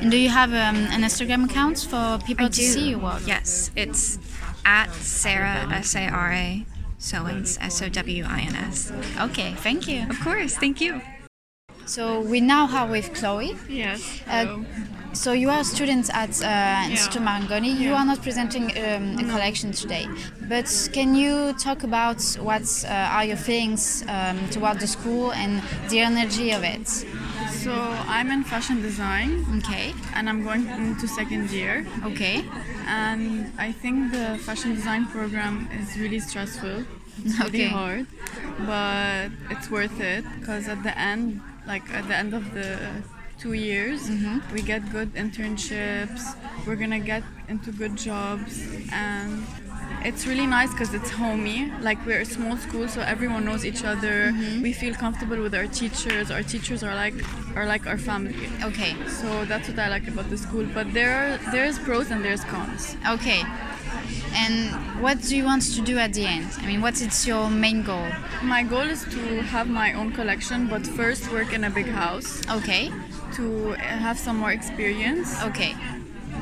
And 0.00 0.10
do 0.10 0.16
you 0.16 0.28
have 0.28 0.50
um, 0.50 0.76
an 0.76 1.02
Instagram 1.02 1.44
account 1.50 1.78
for 1.88 2.18
people 2.26 2.46
I 2.46 2.48
to 2.50 2.54
do. 2.56 2.62
see 2.62 2.90
your 2.90 2.98
work? 2.98 3.22
Yes, 3.26 3.70
it's 3.74 4.18
at 4.64 4.92
Sarah 4.94 5.68
S 5.72 5.94
A 5.96 6.08
R 6.08 6.32
A 6.32 6.64
Sowins 7.04 7.58
S 7.60 7.82
O 7.82 7.88
W 7.90 8.24
I 8.26 8.40
N 8.40 8.56
S. 8.56 8.90
Okay, 9.20 9.52
thank 9.58 9.86
you. 9.86 10.06
Of 10.08 10.18
course, 10.20 10.56
thank 10.56 10.80
you. 10.80 11.02
So 11.86 12.22
we 12.22 12.40
now 12.40 12.66
have 12.66 12.88
with 12.88 13.12
Chloe. 13.12 13.56
Yes. 13.68 14.22
Uh, 14.26 14.62
so 15.12 15.32
you 15.32 15.50
are 15.50 15.62
students 15.64 16.08
at 16.10 16.30
uh, 16.42 16.90
Instituto 16.90 17.20
Marangoni. 17.22 17.78
You 17.78 17.92
are 17.92 18.06
not 18.06 18.22
presenting 18.22 18.64
um, 18.78 19.18
a 19.18 19.24
collection 19.30 19.70
today, 19.72 20.08
but 20.48 20.66
can 20.94 21.14
you 21.14 21.52
talk 21.58 21.84
about 21.84 22.22
what 22.40 22.64
uh, 22.88 23.16
are 23.16 23.24
your 23.24 23.36
feelings 23.36 24.02
um, 24.08 24.48
toward 24.48 24.80
the 24.80 24.86
school 24.86 25.32
and 25.32 25.62
the 25.90 26.00
energy 26.00 26.52
of 26.52 26.64
it? 26.64 26.88
So 27.64 27.72
I'm 27.72 28.30
in 28.30 28.44
fashion 28.44 28.82
design 28.82 29.32
Okay. 29.58 29.94
and 30.14 30.28
I'm 30.28 30.44
going 30.44 30.66
into 30.68 31.08
second 31.08 31.50
year. 31.50 31.86
Okay. 32.04 32.44
And 32.86 33.50
I 33.58 33.72
think 33.72 34.12
the 34.12 34.36
fashion 34.46 34.74
design 34.74 35.06
program 35.06 35.68
is 35.80 35.96
really 35.96 36.20
stressful. 36.20 36.84
It's 37.24 37.38
really 37.40 37.68
hard, 37.68 38.06
but 38.66 39.30
it's 39.48 39.70
worth 39.70 39.98
it 39.98 40.24
because 40.38 40.68
at 40.68 40.82
the 40.82 40.92
end, 40.98 41.40
like 41.66 41.88
at 41.94 42.06
the 42.06 42.16
end 42.16 42.34
of 42.34 42.52
the 42.52 42.76
two 43.38 43.54
years, 43.54 44.10
mm-hmm. 44.10 44.44
we 44.52 44.60
get 44.60 44.82
good 44.92 45.14
internships. 45.14 46.36
We're 46.66 46.76
gonna 46.76 47.00
get 47.00 47.22
into 47.48 47.72
good 47.72 47.96
jobs, 47.96 48.60
and 48.92 49.46
it's 50.04 50.26
really 50.26 50.46
nice 50.46 50.70
because 50.70 50.92
it's 50.94 51.10
homey. 51.10 51.72
Like 51.80 52.04
we're 52.06 52.20
a 52.20 52.24
small 52.26 52.56
school, 52.56 52.88
so 52.88 53.00
everyone 53.00 53.44
knows 53.44 53.64
each 53.64 53.84
other. 53.84 54.32
Mm-hmm. 54.32 54.62
We 54.62 54.72
feel 54.72 54.94
comfortable 54.94 55.40
with 55.40 55.54
our 55.54 55.66
teachers. 55.66 56.30
Our 56.30 56.42
teachers 56.42 56.82
are 56.82 56.94
like 56.94 57.14
are 57.56 57.66
like 57.66 57.86
our 57.86 57.98
family. 57.98 58.48
Okay. 58.62 58.94
So 59.08 59.44
that's 59.46 59.68
what 59.68 59.78
I 59.78 59.88
like 59.88 60.06
about 60.08 60.28
the 60.30 60.36
school. 60.36 60.66
But 60.74 60.92
there 60.92 61.12
are 61.16 61.52
there's 61.52 61.78
pros 61.78 62.10
and 62.10 62.24
there's 62.24 62.44
cons. 62.44 62.96
Okay. 63.08 63.42
And 64.34 64.70
what 65.02 65.22
do 65.22 65.36
you 65.36 65.44
want 65.44 65.62
to 65.74 65.80
do 65.80 65.96
at 65.98 66.12
the 66.12 66.24
end? 66.26 66.48
I 66.58 66.66
mean, 66.66 66.80
what 66.80 67.00
is 67.00 67.26
your 67.26 67.48
main 67.48 67.82
goal? 67.82 68.06
My 68.42 68.62
goal 68.62 68.82
is 68.82 69.04
to 69.04 69.42
have 69.42 69.68
my 69.68 69.92
own 69.94 70.12
collection, 70.12 70.66
but 70.66 70.86
first 70.86 71.30
work 71.32 71.52
in 71.52 71.64
a 71.64 71.70
big 71.70 71.86
house 71.86 72.42
Okay. 72.50 72.90
to 73.36 73.70
have 73.78 74.18
some 74.18 74.36
more 74.36 74.50
experience. 74.50 75.40
Okay. 75.44 75.74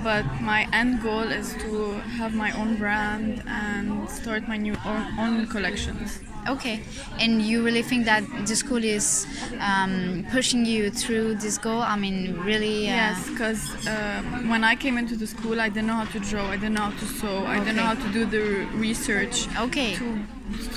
But 0.03 0.25
my 0.41 0.67
end 0.73 1.03
goal 1.03 1.23
is 1.41 1.55
to 1.65 1.93
have 2.19 2.35
my 2.35 2.51
own 2.53 2.77
brand 2.77 3.43
and 3.47 4.09
start 4.11 4.49
my 4.49 4.57
new 4.57 4.77
own, 4.85 5.07
own 5.19 5.47
collections. 5.47 6.21
Okay. 6.49 6.81
And 7.21 7.41
you 7.41 7.63
really 7.65 7.83
think 7.83 8.05
that 8.07 8.25
the 8.47 8.57
school 8.57 8.83
is 8.83 9.27
um, 9.61 10.27
pushing 10.33 10.67
you 10.67 10.91
through 10.91 11.37
this 11.37 11.57
goal? 11.57 11.81
I 11.81 11.97
mean, 11.97 12.37
really? 12.45 12.89
Uh, 12.89 12.97
Yes, 13.03 13.31
because 13.31 13.87
uh, 13.87 14.23
when 14.51 14.65
I 14.65 14.75
came 14.75 14.99
into 14.99 15.15
the 15.15 15.27
school, 15.27 15.61
I 15.61 15.69
didn't 15.69 15.87
know 15.87 15.95
how 16.03 16.11
to 16.13 16.19
draw, 16.19 16.47
I 16.49 16.57
didn't 16.57 16.75
know 16.75 16.91
how 16.91 16.99
to 16.99 17.07
sew, 17.07 17.47
I 17.47 17.59
didn't 17.61 17.77
know 17.77 17.85
how 17.85 17.95
to 17.95 18.09
do 18.13 18.25
the 18.27 18.67
research 18.75 19.47
Okay. 19.57 19.95
to 19.95 20.19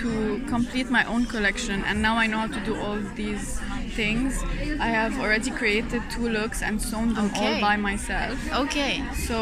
to 0.01 0.39
complete 0.47 0.89
my 0.89 1.03
own 1.05 1.25
collection, 1.25 1.83
and 1.83 2.01
now 2.01 2.15
I 2.15 2.27
know 2.27 2.37
how 2.37 2.47
to 2.47 2.61
do 2.63 2.77
all 2.79 2.99
these 3.15 3.59
things. 3.95 4.43
I 4.87 4.89
have 4.99 5.13
already 5.19 5.51
created 5.51 6.01
two 6.11 6.27
looks 6.29 6.61
and 6.61 6.81
sewn 6.81 7.13
them 7.13 7.25
Okay. 7.27 7.55
all 7.55 7.61
by 7.61 7.75
myself. 7.77 8.37
Okay. 8.65 9.03
So 9.27 9.37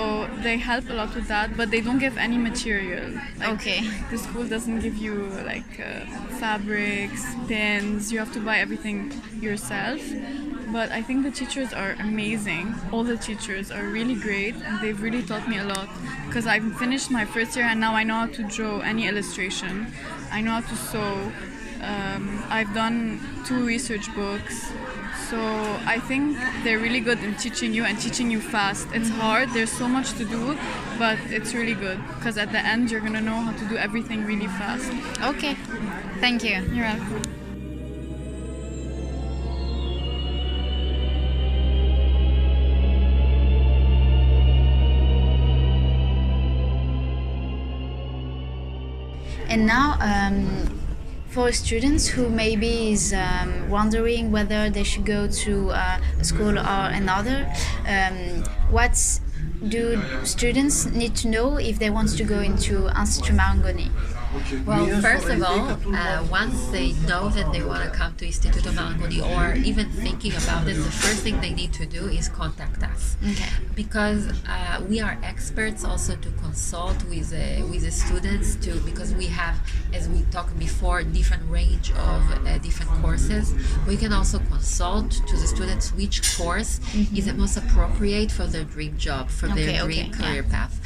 they 0.45 0.57
help 0.57 0.89
a 0.89 0.93
lot 0.93 1.13
with 1.15 1.27
that, 1.27 1.57
but 1.57 1.71
they 1.71 1.81
don't 1.81 1.99
give 1.99 2.17
any 2.17 2.37
material. 2.37 3.05
Like, 3.39 3.49
Okay. 3.55 3.81
The 4.11 4.17
school 4.17 4.45
doesn't 4.47 4.79
give 4.85 4.95
you 5.05 5.15
like 5.53 5.71
uh, 5.79 6.05
fabrics, 6.41 7.23
pins. 7.47 8.11
You 8.11 8.19
have 8.19 8.31
to 8.33 8.39
buy 8.39 8.57
everything 8.65 8.97
yourself. 9.47 10.01
but 10.73 10.89
I 10.91 11.01
think 11.07 11.21
the 11.23 11.29
teachers 11.41 11.71
are 11.71 11.93
amazing. 12.09 12.65
All 12.91 13.03
the 13.03 13.17
teachers 13.29 13.67
are 13.77 13.85
really 13.97 14.15
great 14.27 14.55
and 14.65 14.73
they've 14.81 14.99
really 15.07 15.21
taught 15.29 15.45
me 15.47 15.57
a 15.59 15.67
lot 15.75 15.87
because 16.27 16.45
I've 16.53 16.65
finished 16.83 17.11
my 17.11 17.25
first 17.25 17.51
year 17.55 17.65
and 17.71 17.79
now 17.79 17.93
I 17.93 18.03
know 18.09 18.17
how 18.25 18.29
to 18.39 18.43
draw 18.55 18.79
any 18.91 19.03
illustration. 19.11 19.73
I 20.31 20.41
know 20.41 20.53
how 20.57 20.65
to 20.71 20.75
sew. 20.89 21.31
Um, 21.83 22.43
I've 22.49 22.73
done 22.73 23.19
two 23.45 23.65
research 23.65 24.13
books. 24.15 24.71
So 25.29 25.39
I 25.85 25.99
think 25.99 26.37
they're 26.63 26.79
really 26.79 26.99
good 26.99 27.23
in 27.23 27.35
teaching 27.35 27.73
you 27.73 27.83
and 27.85 27.99
teaching 27.99 28.29
you 28.29 28.39
fast. 28.39 28.87
It's 28.93 29.09
hard, 29.09 29.49
there's 29.49 29.71
so 29.71 29.87
much 29.87 30.13
to 30.13 30.25
do, 30.25 30.57
but 30.99 31.17
it's 31.27 31.53
really 31.53 31.73
good 31.73 31.99
because 32.15 32.37
at 32.37 32.51
the 32.51 32.59
end 32.59 32.91
you're 32.91 33.01
gonna 33.01 33.21
know 33.21 33.39
how 33.41 33.51
to 33.51 33.65
do 33.65 33.77
everything 33.77 34.25
really 34.25 34.47
fast. 34.47 34.91
Okay, 35.21 35.55
thank 36.19 36.43
you. 36.43 36.61
You're 36.73 36.85
welcome. 36.85 37.21
And 49.49 49.67
now, 49.67 49.97
um, 49.99 50.82
for 51.33 51.51
students 51.51 52.07
who 52.07 52.29
maybe 52.29 52.91
is 52.91 53.11
um, 53.11 53.67
wondering 53.67 54.31
whether 54.31 54.69
they 54.69 54.83
should 54.83 55.03
go 55.03 55.27
to 55.27 55.71
uh, 55.71 55.99
a 56.19 56.23
school 56.23 56.59
or 56.59 56.85
another, 56.93 57.51
um, 57.87 58.43
what 58.69 58.93
do 59.67 59.99
students 60.23 60.85
need 60.85 61.15
to 61.15 61.27
know 61.27 61.57
if 61.57 61.79
they 61.79 61.89
want 61.89 62.15
to 62.17 62.23
go 62.23 62.39
into 62.39 62.87
Institut 62.99 63.35
Marangoni? 63.35 63.89
Well, 64.65 65.01
first 65.01 65.27
of 65.27 65.43
all, 65.43 65.69
uh, 65.95 66.25
once 66.29 66.65
they 66.67 66.93
know 67.07 67.29
that 67.29 67.51
they 67.51 67.61
want 67.63 67.83
to 67.83 67.89
come 67.91 68.15
to 68.15 68.25
Istituto 68.25 68.71
Marangoni 68.73 69.21
or 69.21 69.55
even 69.55 69.89
thinking 69.89 70.31
about 70.33 70.67
it, 70.67 70.73
the 70.75 70.91
first 70.91 71.21
thing 71.23 71.39
they 71.41 71.53
need 71.53 71.73
to 71.73 71.85
do 71.85 72.07
is 72.07 72.29
contact 72.29 72.81
us. 72.83 73.15
Okay. 73.23 73.49
Because 73.75 74.27
uh, 74.47 74.81
we 74.89 74.99
are 75.01 75.17
experts 75.23 75.83
also 75.83 76.15
to 76.15 76.29
consult 76.31 77.03
with 77.05 77.33
uh, 77.33 77.65
with 77.67 77.83
the 77.83 77.91
students 77.91 78.55
too, 78.55 78.79
because 78.85 79.13
we 79.13 79.27
have, 79.27 79.55
as 79.93 80.09
we 80.09 80.21
talked 80.31 80.57
before, 80.57 81.03
different 81.03 81.43
range 81.49 81.91
of 81.91 82.21
uh, 82.47 82.57
different 82.59 82.91
courses. 83.01 83.53
We 83.87 83.97
can 83.97 84.13
also 84.13 84.39
consult 84.39 85.11
to 85.11 85.37
the 85.37 85.47
students 85.47 85.93
which 85.93 86.37
course 86.37 86.79
is 87.15 87.25
the 87.25 87.33
most 87.33 87.57
appropriate 87.57 88.31
for 88.31 88.45
their 88.47 88.63
dream 88.63 88.97
job, 88.97 89.29
for 89.29 89.47
Okay, 89.47 89.65
their 89.65 89.83
okay, 89.83 89.93
dream 89.93 90.11
yeah. 90.11 90.17
career 90.17 90.43
path. 90.43 90.79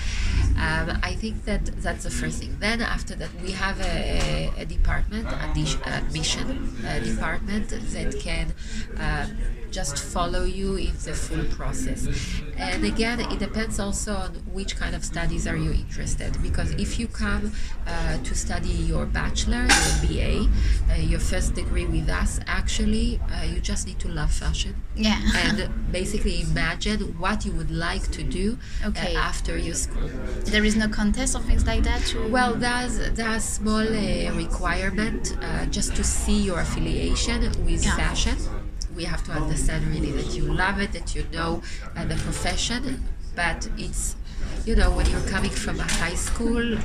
Um, 0.58 1.00
I 1.04 1.13
think 1.13 1.46
that 1.46 1.65
that's 1.84 2.04
the 2.04 2.10
first 2.10 2.39
thing. 2.39 2.58
Then 2.60 2.82
after 2.82 3.15
that, 3.15 3.30
we 3.41 3.52
have 3.52 3.80
a, 3.82 4.52
a 4.58 4.65
department, 4.65 5.28
admission 5.28 6.76
uh 6.86 7.00
department 7.00 7.70
that 7.70 8.20
can 8.20 8.54
uh, 9.00 9.28
just 9.71 9.97
follow 9.99 10.43
you 10.43 10.75
in 10.75 10.93
the 11.03 11.13
full 11.13 11.43
process. 11.56 12.08
And 12.58 12.84
again, 12.86 13.19
it 13.19 13.39
depends 13.39 13.80
also 13.80 14.13
on 14.15 14.32
which 14.51 14.75
kind 14.75 14.95
of 14.95 15.03
studies 15.06 15.45
are 15.47 15.56
you 15.56 15.71
interested. 15.71 16.41
Because 16.41 16.71
if 16.71 16.99
you 16.99 17.08
come 17.08 17.51
uh, 17.86 18.17
to 18.23 18.36
study 18.36 18.69
your 18.69 19.06
bachelor, 19.06 19.67
your 19.67 19.97
BA, 20.01 20.49
uh, 20.91 20.95
your 20.95 21.19
first 21.19 21.53
degree 21.56 21.86
with 21.86 22.10
us, 22.10 22.39
actually, 22.47 23.19
uh, 23.32 23.43
you 23.43 23.60
just 23.60 23.88
need 23.88 23.99
to 23.99 24.08
love 24.08 24.32
fashion 24.32 24.75
Yeah. 24.95 25.19
and 25.36 25.69
basically 25.91 26.41
imagine 26.41 26.99
what 27.19 27.45
you 27.45 27.51
would 27.53 27.71
like 27.71 28.10
to 28.12 28.23
do 28.23 28.58
uh, 28.84 28.88
Okay. 28.89 29.15
after 29.15 29.58
your 29.58 29.75
school. 29.75 30.10
there 30.45 30.63
is 30.65 30.75
no 30.75 30.88
contest 30.88 31.36
or 31.36 31.41
things 31.41 31.65
like 31.65 31.84
that? 31.84 32.01
To... 32.08 32.27
Well, 32.30 32.56
there's 32.56 32.97
there's 33.12 33.43
small 33.43 33.88
uh, 33.88 34.32
requirement 34.36 35.38
uh, 35.41 35.65
just 35.65 35.95
to 35.95 36.03
see 36.03 36.39
your 36.41 36.60
affiliation 36.60 37.41
with 37.65 37.84
Yeah. 37.86 37.95
fashion. 37.95 38.38
We 38.97 39.05
have 39.05 39.23
to 39.25 39.31
understand 39.31 39.88
really 39.88 40.12
that 40.13 40.36
you 40.36 40.43
love 40.45 40.81
it, 40.81 40.91
that 40.93 41.15
you 41.15 41.23
know 41.31 41.62
uh, 41.95 42.05
the 42.05 42.15
profession, 42.15 43.05
but 43.36 43.69
it's 43.77 44.15
you 44.65 44.75
know 44.75 44.91
when 44.91 45.07
you're 45.10 45.21
coming 45.36 45.51
from 45.51 45.79
a 45.79 45.83
high 46.03 46.15
school. 46.15 46.77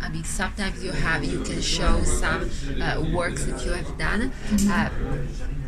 I 0.00 0.08
mean, 0.08 0.24
sometimes 0.24 0.82
you 0.84 0.92
have 0.92 1.24
you 1.24 1.40
can 1.40 1.60
show 1.60 2.02
some 2.04 2.48
uh, 2.80 3.04
works 3.12 3.44
that 3.46 3.64
you 3.64 3.72
have 3.72 3.98
done, 3.98 4.32
uh, 4.68 4.90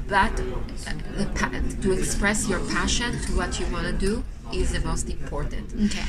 but 0.09 0.43
uh, 0.87 1.25
pa- 1.35 1.51
to 1.83 1.93
express 1.93 2.49
your 2.49 2.61
passion 2.61 3.19
to 3.23 3.33
what 3.37 3.61
you 3.61 3.67
want 3.67 3.87
to 3.87 3.93
do 3.93 4.25
is 4.53 4.73
the 4.73 4.81
most 4.81 5.09
important 5.09 5.73
Okay. 5.87 6.05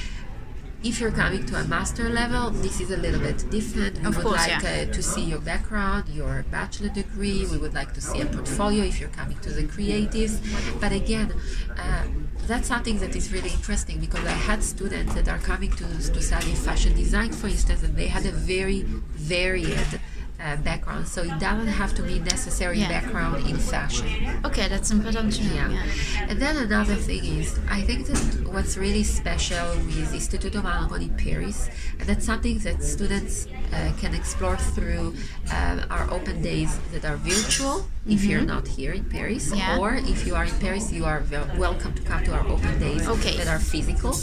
If 0.83 0.99
you're 0.99 1.11
coming 1.11 1.45
to 1.45 1.55
a 1.57 1.63
master 1.65 2.09
level, 2.09 2.49
this 2.49 2.81
is 2.81 2.89
a 2.91 2.97
little 2.97 3.19
bit 3.19 3.49
different. 3.51 3.99
We 3.99 4.05
Of 4.07 4.15
would 4.17 4.25
course, 4.25 4.47
like 4.47 4.63
yeah. 4.63 4.87
uh, 4.89 4.93
to 4.93 5.03
see 5.03 5.21
your 5.21 5.39
background, 5.39 6.09
your 6.09 6.43
bachelor 6.49 6.89
degree. 6.89 7.45
We 7.45 7.57
would 7.57 7.73
like 7.73 7.93
to 7.93 8.01
see 8.01 8.19
a 8.21 8.25
portfolio 8.25 8.83
if 8.83 8.99
you're 8.99 9.09
coming 9.09 9.37
to 9.39 9.51
the 9.51 9.63
creatives. 9.63 10.39
But 10.79 10.91
again, 10.91 11.33
uh, 11.77 12.05
that's 12.47 12.67
something 12.67 12.97
that 12.99 13.15
is 13.15 13.31
really 13.31 13.49
interesting 13.51 13.99
because 13.99 14.25
I 14.25 14.31
had 14.31 14.63
students 14.63 15.13
that 15.13 15.27
are 15.29 15.37
coming 15.39 15.71
to, 15.71 15.85
to 15.85 16.21
study 16.21 16.53
fashion 16.55 16.95
design, 16.95 17.31
for 17.31 17.47
instance, 17.47 17.83
and 17.83 17.95
they 17.95 18.07
had 18.07 18.25
a 18.25 18.31
very 18.31 18.81
varied 18.83 19.99
uh, 20.43 20.55
background. 20.57 21.07
So 21.07 21.21
it 21.23 21.37
doesn't 21.39 21.67
have 21.67 21.93
to 21.95 22.01
be 22.03 22.19
necessary 22.19 22.79
Yeah. 22.79 22.89
background 22.89 23.47
in 23.47 23.57
fashion. 23.57 24.07
Okay, 24.45 24.67
that's 24.67 24.91
important 24.91 25.33
to 25.33 25.43
know. 25.43 25.53
Yeah. 25.55 25.69
Yeah. 25.71 26.25
And 26.29 26.41
then 26.41 26.57
another 26.57 26.95
thing 26.95 27.23
is, 27.25 27.59
I 27.69 27.81
think 27.81 28.07
that 28.07 28.19
what's 28.53 28.77
really 28.77 29.03
special 29.03 29.67
with 29.85 30.11
Istituto 30.13 30.61
Marangoni 30.61 31.09
Paris, 31.17 31.69
that's 32.05 32.25
something 32.25 32.57
that 32.59 32.83
students 32.83 33.47
uh, 33.73 33.91
can 33.99 34.13
explore 34.13 34.57
through 34.57 35.15
um, 35.53 35.81
our 35.89 36.09
open 36.11 36.41
days 36.41 36.77
that 36.93 37.05
are 37.05 37.15
virtual 37.17 37.85
if 38.07 38.23
you're 38.23 38.41
not 38.41 38.67
here 38.67 38.93
in 38.93 39.05
Paris, 39.05 39.51
Yeah. 39.53 39.77
or 39.77 39.93
if 39.95 40.25
you 40.25 40.33
are 40.35 40.45
in 40.45 40.57
Paris, 40.59 40.91
you 40.91 41.05
are 41.05 41.23
wel- 41.31 41.47
welcome 41.57 41.93
to 41.93 42.01
come 42.01 42.23
to 42.23 42.31
our 42.33 42.45
open 42.47 42.79
days 42.79 43.07
Okay. 43.07 43.37
that 43.37 43.47
are 43.47 43.59
physical. 43.59 44.15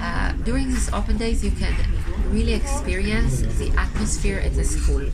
Uh, 0.00 0.32
during 0.44 0.68
these 0.70 0.92
open 0.92 1.16
days, 1.16 1.44
you 1.44 1.52
can 1.52 1.74
really 2.30 2.54
experience 2.54 3.40
the 3.58 3.70
atmosphere 3.78 4.38
at 4.38 4.54
the 4.56 4.64
school. 4.64 5.06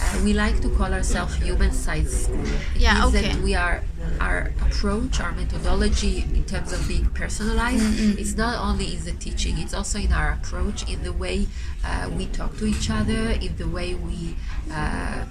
Uh, 0.00 0.20
we 0.24 0.32
like 0.32 0.60
to 0.60 0.68
call 0.70 0.92
ourselves 0.92 1.34
human 1.36 1.72
science 1.72 2.24
school. 2.24 2.44
Yeah, 2.76 3.06
okay. 3.06 3.22
that 3.22 3.36
we 3.42 3.54
are 3.54 3.82
our 4.20 4.52
approach, 4.60 5.20
our 5.20 5.32
methodology 5.32 6.24
in 6.34 6.44
terms 6.44 6.72
of 6.72 6.86
being 6.86 7.06
personalized. 7.06 8.18
It's 8.18 8.36
not 8.36 8.62
only 8.62 8.94
in 8.94 9.04
the 9.04 9.12
teaching; 9.12 9.58
it's 9.58 9.74
also 9.74 9.98
in 9.98 10.12
our 10.12 10.32
approach, 10.32 10.88
in 10.90 11.02
the 11.02 11.12
way 11.12 11.46
uh, 11.84 12.10
we 12.16 12.26
talk 12.26 12.56
to 12.58 12.66
each 12.66 12.90
other, 12.90 13.30
in 13.40 13.56
the 13.56 13.68
way 13.68 13.94
we. 13.94 14.36
Uh, 14.72 15.24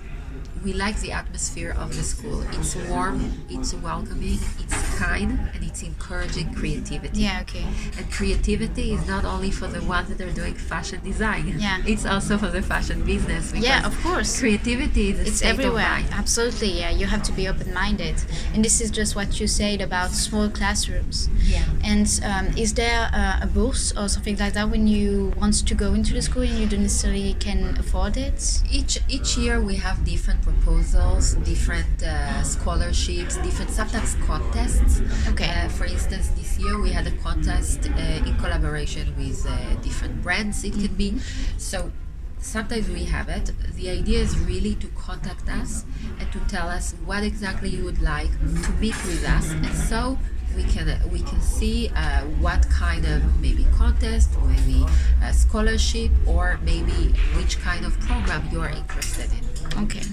we 0.63 0.73
like 0.73 0.99
the 1.01 1.11
atmosphere 1.11 1.75
of 1.77 1.95
the 1.95 2.01
school. 2.01 2.41
It's 2.53 2.75
warm, 2.89 3.45
it's 3.49 3.73
welcoming, 3.75 4.39
it's 4.59 4.84
kind, 4.95 5.31
and 5.53 5.63
it's 5.63 5.81
encouraging 5.83 6.53
creativity. 6.53 7.21
Yeah, 7.21 7.41
okay. 7.41 7.65
And 7.97 8.11
creativity 8.11 8.93
is 8.93 9.07
not 9.07 9.25
only 9.25 9.51
for 9.51 9.67
the 9.67 9.83
ones 9.83 10.09
that 10.09 10.19
are 10.21 10.31
doing 10.31 10.55
fashion 10.55 10.99
design. 11.03 11.55
Yeah. 11.59 11.81
It's 11.85 12.05
also 12.05 12.37
for 12.37 12.47
the 12.47 12.61
fashion 12.61 13.03
business. 13.03 13.53
Yeah, 13.53 13.85
of 13.85 13.95
course. 14.01 14.39
Creativity 14.39 15.09
is 15.11 15.19
It's 15.27 15.41
everywhere. 15.41 16.03
Absolutely, 16.11 16.71
yeah. 16.79 16.91
You 16.91 17.05
have 17.05 17.23
to 17.23 17.31
be 17.31 17.47
open 17.47 17.73
minded. 17.73 18.15
And 18.53 18.63
this 18.63 18.81
is 18.81 18.89
just 18.91 19.15
what 19.15 19.39
you 19.39 19.47
said 19.47 19.81
about 19.81 20.11
small 20.11 20.49
classrooms. 20.49 21.29
Yeah. 21.43 21.65
And 21.83 22.07
um, 22.23 22.45
is 22.57 22.73
there 22.73 23.09
uh, 23.13 23.39
a 23.45 23.47
boost 23.47 23.97
or 23.97 24.07
something 24.07 24.37
like 24.37 24.53
that 24.53 24.69
when 24.69 24.87
you 24.87 25.33
want 25.37 25.55
to 25.67 25.75
go 25.75 25.93
into 25.93 26.13
the 26.13 26.21
school 26.21 26.43
and 26.43 26.57
you 26.59 26.67
don't 26.67 26.83
necessarily 26.83 27.33
can 27.39 27.77
afford 27.77 28.17
it? 28.17 28.39
each 28.71 28.99
each 29.07 29.37
year 29.37 29.55
we 29.69 29.75
have 29.75 29.97
different 30.13 30.41
proposals, 30.41 31.23
different 31.51 31.95
uh, 32.03 32.43
scholarships, 32.43 33.33
different 33.37 33.71
sometimes 33.71 34.15
contests. 34.27 34.84
Okay. 35.29 35.49
Uh, 35.49 35.69
for 35.69 35.85
instance, 35.85 36.29
this 36.29 36.57
year 36.59 36.79
we 36.81 36.91
had 36.91 37.07
a 37.07 37.11
contest 37.27 37.89
uh, 37.89 38.27
in 38.27 38.35
collaboration 38.37 39.13
with 39.17 39.45
uh, 39.45 39.75
different 39.81 40.21
brands. 40.21 40.63
It 40.63 40.73
can 40.73 40.93
be 40.95 41.19
so. 41.57 41.91
Sometimes 42.39 42.87
we 42.89 43.05
have 43.05 43.27
it. 43.27 43.51
The 43.75 43.89
idea 43.89 44.19
is 44.19 44.37
really 44.39 44.75
to 44.75 44.87
contact 44.89 45.49
us 45.49 45.83
and 46.19 46.31
to 46.31 46.39
tell 46.47 46.69
us 46.69 46.93
what 47.03 47.23
exactly 47.23 47.69
you 47.69 47.83
would 47.83 48.01
like 48.01 48.29
to 48.65 48.71
meet 48.73 48.95
with 49.05 49.25
us, 49.27 49.51
and 49.51 49.73
so 49.73 50.17
we 50.55 50.63
can 50.63 50.87
uh, 50.87 50.99
we 51.11 51.21
can 51.21 51.41
see 51.41 51.89
uh, 51.95 52.21
what 52.39 52.69
kind 52.69 53.03
of 53.05 53.23
maybe 53.41 53.65
contest, 53.75 54.29
maybe 54.45 54.85
a 55.23 55.33
scholarship, 55.33 56.11
or 56.27 56.59
maybe 56.63 57.13
which 57.35 57.59
kind 57.59 57.83
of 57.83 57.99
program 58.01 58.47
you 58.51 58.61
are 58.61 58.69
interested 58.69 59.29
in. 59.33 59.83
Okay. 59.83 60.03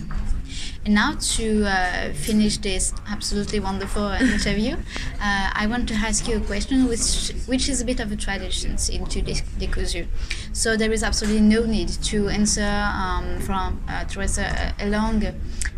And 0.85 0.95
now 0.95 1.15
to 1.37 1.65
uh, 1.65 2.13
finish 2.13 2.57
this 2.57 2.93
absolutely 3.09 3.61
wonderful 3.61 4.09
interview, 4.21 4.75
uh, 5.21 5.51
I 5.53 5.67
want 5.69 5.89
to 5.91 5.95
ask 5.95 6.27
you 6.27 6.39
a 6.39 6.41
question 6.41 6.89
which 6.89 7.33
which 7.47 7.69
is 7.69 7.81
a 7.81 7.85
bit 7.85 8.01
of 8.01 8.11
a 8.11 8.17
tradition 8.17 8.73
into 8.73 9.23
Décousu. 9.23 10.07
So 10.53 10.77
there 10.77 10.93
is 10.93 11.05
absolutely 11.05 11.41
no 11.41 11.65
need 11.65 11.89
to 12.11 12.29
answer 12.29 12.65
um, 12.65 13.39
from 13.41 13.81
uh, 13.89 14.05
a, 14.17 14.75
a 14.81 14.87
long 14.89 15.25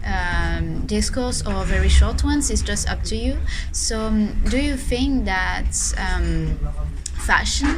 um, 0.06 0.86
discourse 0.86 1.46
or 1.46 1.64
very 1.64 1.90
short 1.90 2.24
ones. 2.24 2.50
It's 2.50 2.62
just 2.62 2.88
up 2.88 3.02
to 3.04 3.16
you. 3.16 3.36
So 3.72 4.06
um, 4.06 4.42
do 4.48 4.58
you 4.58 4.76
think 4.76 5.26
that 5.26 5.76
um, 5.98 6.58
fashion 7.14 7.68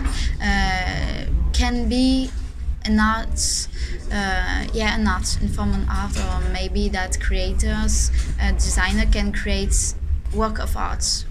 uh, 0.41 1.27
can 1.53 1.89
be 1.89 2.31
an 2.87 2.99
art, 3.01 3.68
uh, 4.12 4.66
yeah, 4.72 4.95
an 4.99 5.07
art, 5.07 5.39
informal 5.43 5.84
art, 5.91 6.16
or 6.18 6.49
maybe 6.51 6.89
that 6.91 7.20
creators, 7.20 8.11
a 8.41 8.53
designer 8.53 9.07
can 9.11 9.32
create 9.32 9.95
work 10.34 10.59
of 10.59 10.76
art. 10.76 11.24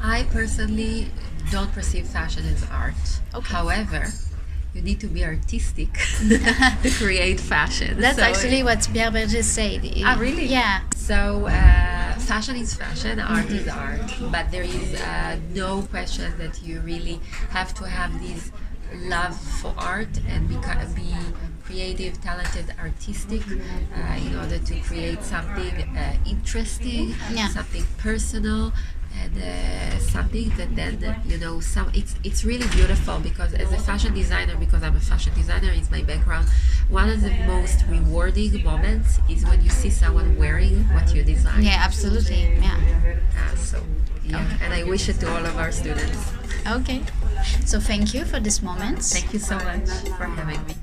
I 0.00 0.24
personally 0.32 1.08
don't 1.50 1.72
perceive 1.72 2.06
fashion 2.06 2.44
as 2.46 2.64
art. 2.70 2.94
Okay. 3.34 3.52
However, 3.52 4.06
you 4.74 4.82
need 4.82 5.00
to 5.00 5.08
be 5.08 5.24
artistic 5.24 5.92
to 6.82 6.90
create 6.98 7.40
fashion. 7.40 8.00
That's 8.00 8.18
So- 8.18 8.22
actually 8.24 8.62
what 8.62 8.88
Pierre 8.92 9.10
Bergé 9.10 9.42
said. 9.42 9.80
Ah, 10.04 10.16
really? 10.18 10.46
Yeah. 10.46 10.80
So, 10.96 11.46
uh, 11.46 12.14
fashion 12.18 12.56
is 12.56 12.74
fashion, 12.74 13.18
art 13.18 13.50
is 13.50 13.66
art, 13.66 14.08
but 14.30 14.50
there 14.52 14.62
is 14.62 15.00
uh, 15.00 15.36
no 15.52 15.82
question 15.82 16.32
that 16.38 16.62
you 16.62 16.80
really 16.80 17.20
have 17.50 17.74
to 17.74 17.84
have 17.88 18.12
this 18.22 18.52
love 18.94 19.36
for 19.60 19.74
art 19.76 20.08
and 20.28 20.48
be, 20.48 20.56
be 20.94 21.14
creative, 21.64 22.20
talented, 22.20 22.74
artistic 22.80 23.42
uh, 23.46 24.16
in 24.26 24.36
order 24.38 24.58
to 24.58 24.80
create 24.80 25.22
something 25.22 25.72
uh, 25.96 26.16
interesting, 26.26 27.14
Yeah. 27.32 27.48
something 27.48 27.84
personal. 27.98 28.72
And 29.22 29.36
uh, 29.42 29.98
something 29.98 30.50
that 30.50 30.76
then 30.76 31.20
you 31.26 31.36
know 31.36 31.58
some 31.58 31.90
it's 31.92 32.14
it's 32.22 32.44
really 32.44 32.68
beautiful 32.68 33.18
because 33.18 33.52
as 33.54 33.72
a 33.72 33.76
fashion 33.78 34.14
designer 34.14 34.54
because 34.56 34.84
I'm 34.84 34.94
a 34.94 35.00
fashion 35.00 35.34
designer 35.34 35.72
is 35.72 35.90
my 35.90 36.00
background 36.02 36.46
one 36.88 37.10
of 37.10 37.20
the 37.20 37.32
most 37.44 37.84
rewarding 37.88 38.62
moments 38.62 39.18
is 39.28 39.44
when 39.44 39.62
you 39.62 39.68
see 39.68 39.90
someone 39.90 40.36
wearing 40.38 40.84
what 40.94 41.12
you 41.12 41.24
design 41.24 41.64
Yeah, 41.64 41.82
absolutely. 41.84 42.50
Yeah. 42.62 42.78
uh, 43.36 43.56
so 43.56 43.82
yeah 44.24 44.46
and 44.62 44.72
I 44.72 44.84
wish 44.84 45.08
it 45.08 45.18
to 45.20 45.28
all 45.28 45.44
of 45.44 45.56
our 45.58 45.72
students 45.72 46.32
Okay. 46.66 47.02
So 47.64 47.80
thank 47.80 48.14
you 48.14 48.24
for 48.24 48.40
this 48.40 48.62
moment. 48.62 49.02
thank 49.02 49.32
you 49.32 49.38
so 49.38 49.56
much 49.56 49.88
for 50.16 50.24
having 50.24 50.64
me 50.66 50.74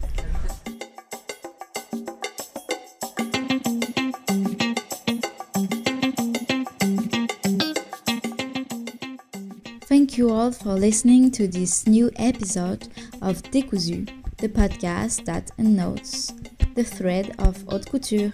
Thank 9.87 10.17
you 10.17 10.29
all 10.29 10.51
for 10.51 10.73
listening 10.73 11.31
to 11.31 11.47
this 11.47 11.87
new 11.87 12.11
episode 12.17 12.87
of 13.21 13.41
Décousu, 13.43 14.07
the 14.37 14.49
podcast 14.49 15.25
that 15.25 15.49
unnotes 15.57 16.33
the 16.75 16.83
thread 16.83 17.35
of 17.39 17.61
haute 17.63 17.89
couture. 17.89 18.31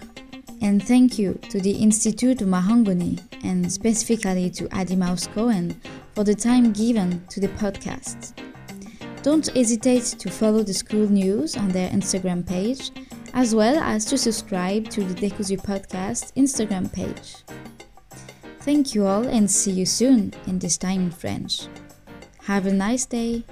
And 0.60 0.82
thank 0.82 1.18
you 1.18 1.34
to 1.50 1.60
the 1.60 1.72
Institut 1.72 2.38
Marangoni 2.38 3.20
and 3.42 3.70
specifically 3.72 4.50
to 4.50 4.68
Adi 4.76 4.96
Mouse 4.96 5.26
Cohen 5.26 5.80
for 6.14 6.24
the 6.24 6.34
time 6.34 6.72
given 6.72 7.26
to 7.28 7.40
the 7.40 7.48
podcast. 7.48 8.32
Don't 9.22 9.46
hesitate 9.56 10.04
to 10.04 10.30
follow 10.30 10.62
the 10.62 10.74
school 10.74 11.08
news 11.08 11.56
on 11.56 11.68
their 11.68 11.90
Instagram 11.90 12.46
page, 12.46 12.90
as 13.32 13.54
well 13.54 13.78
as 13.78 14.04
to 14.04 14.18
subscribe 14.18 14.88
to 14.90 15.02
the 15.02 15.14
Décousu 15.14 15.56
podcast 15.56 16.32
Instagram 16.34 16.92
page. 16.92 17.36
Thank 18.60 18.94
you 18.94 19.06
all 19.06 19.26
and 19.26 19.50
see 19.50 19.72
you 19.72 19.86
soon 19.86 20.32
in 20.46 20.58
this 20.58 20.78
time 20.78 21.00
in 21.00 21.10
French. 21.10 21.68
Have 22.44 22.66
a 22.66 22.72
nice 22.72 23.06
day. 23.06 23.44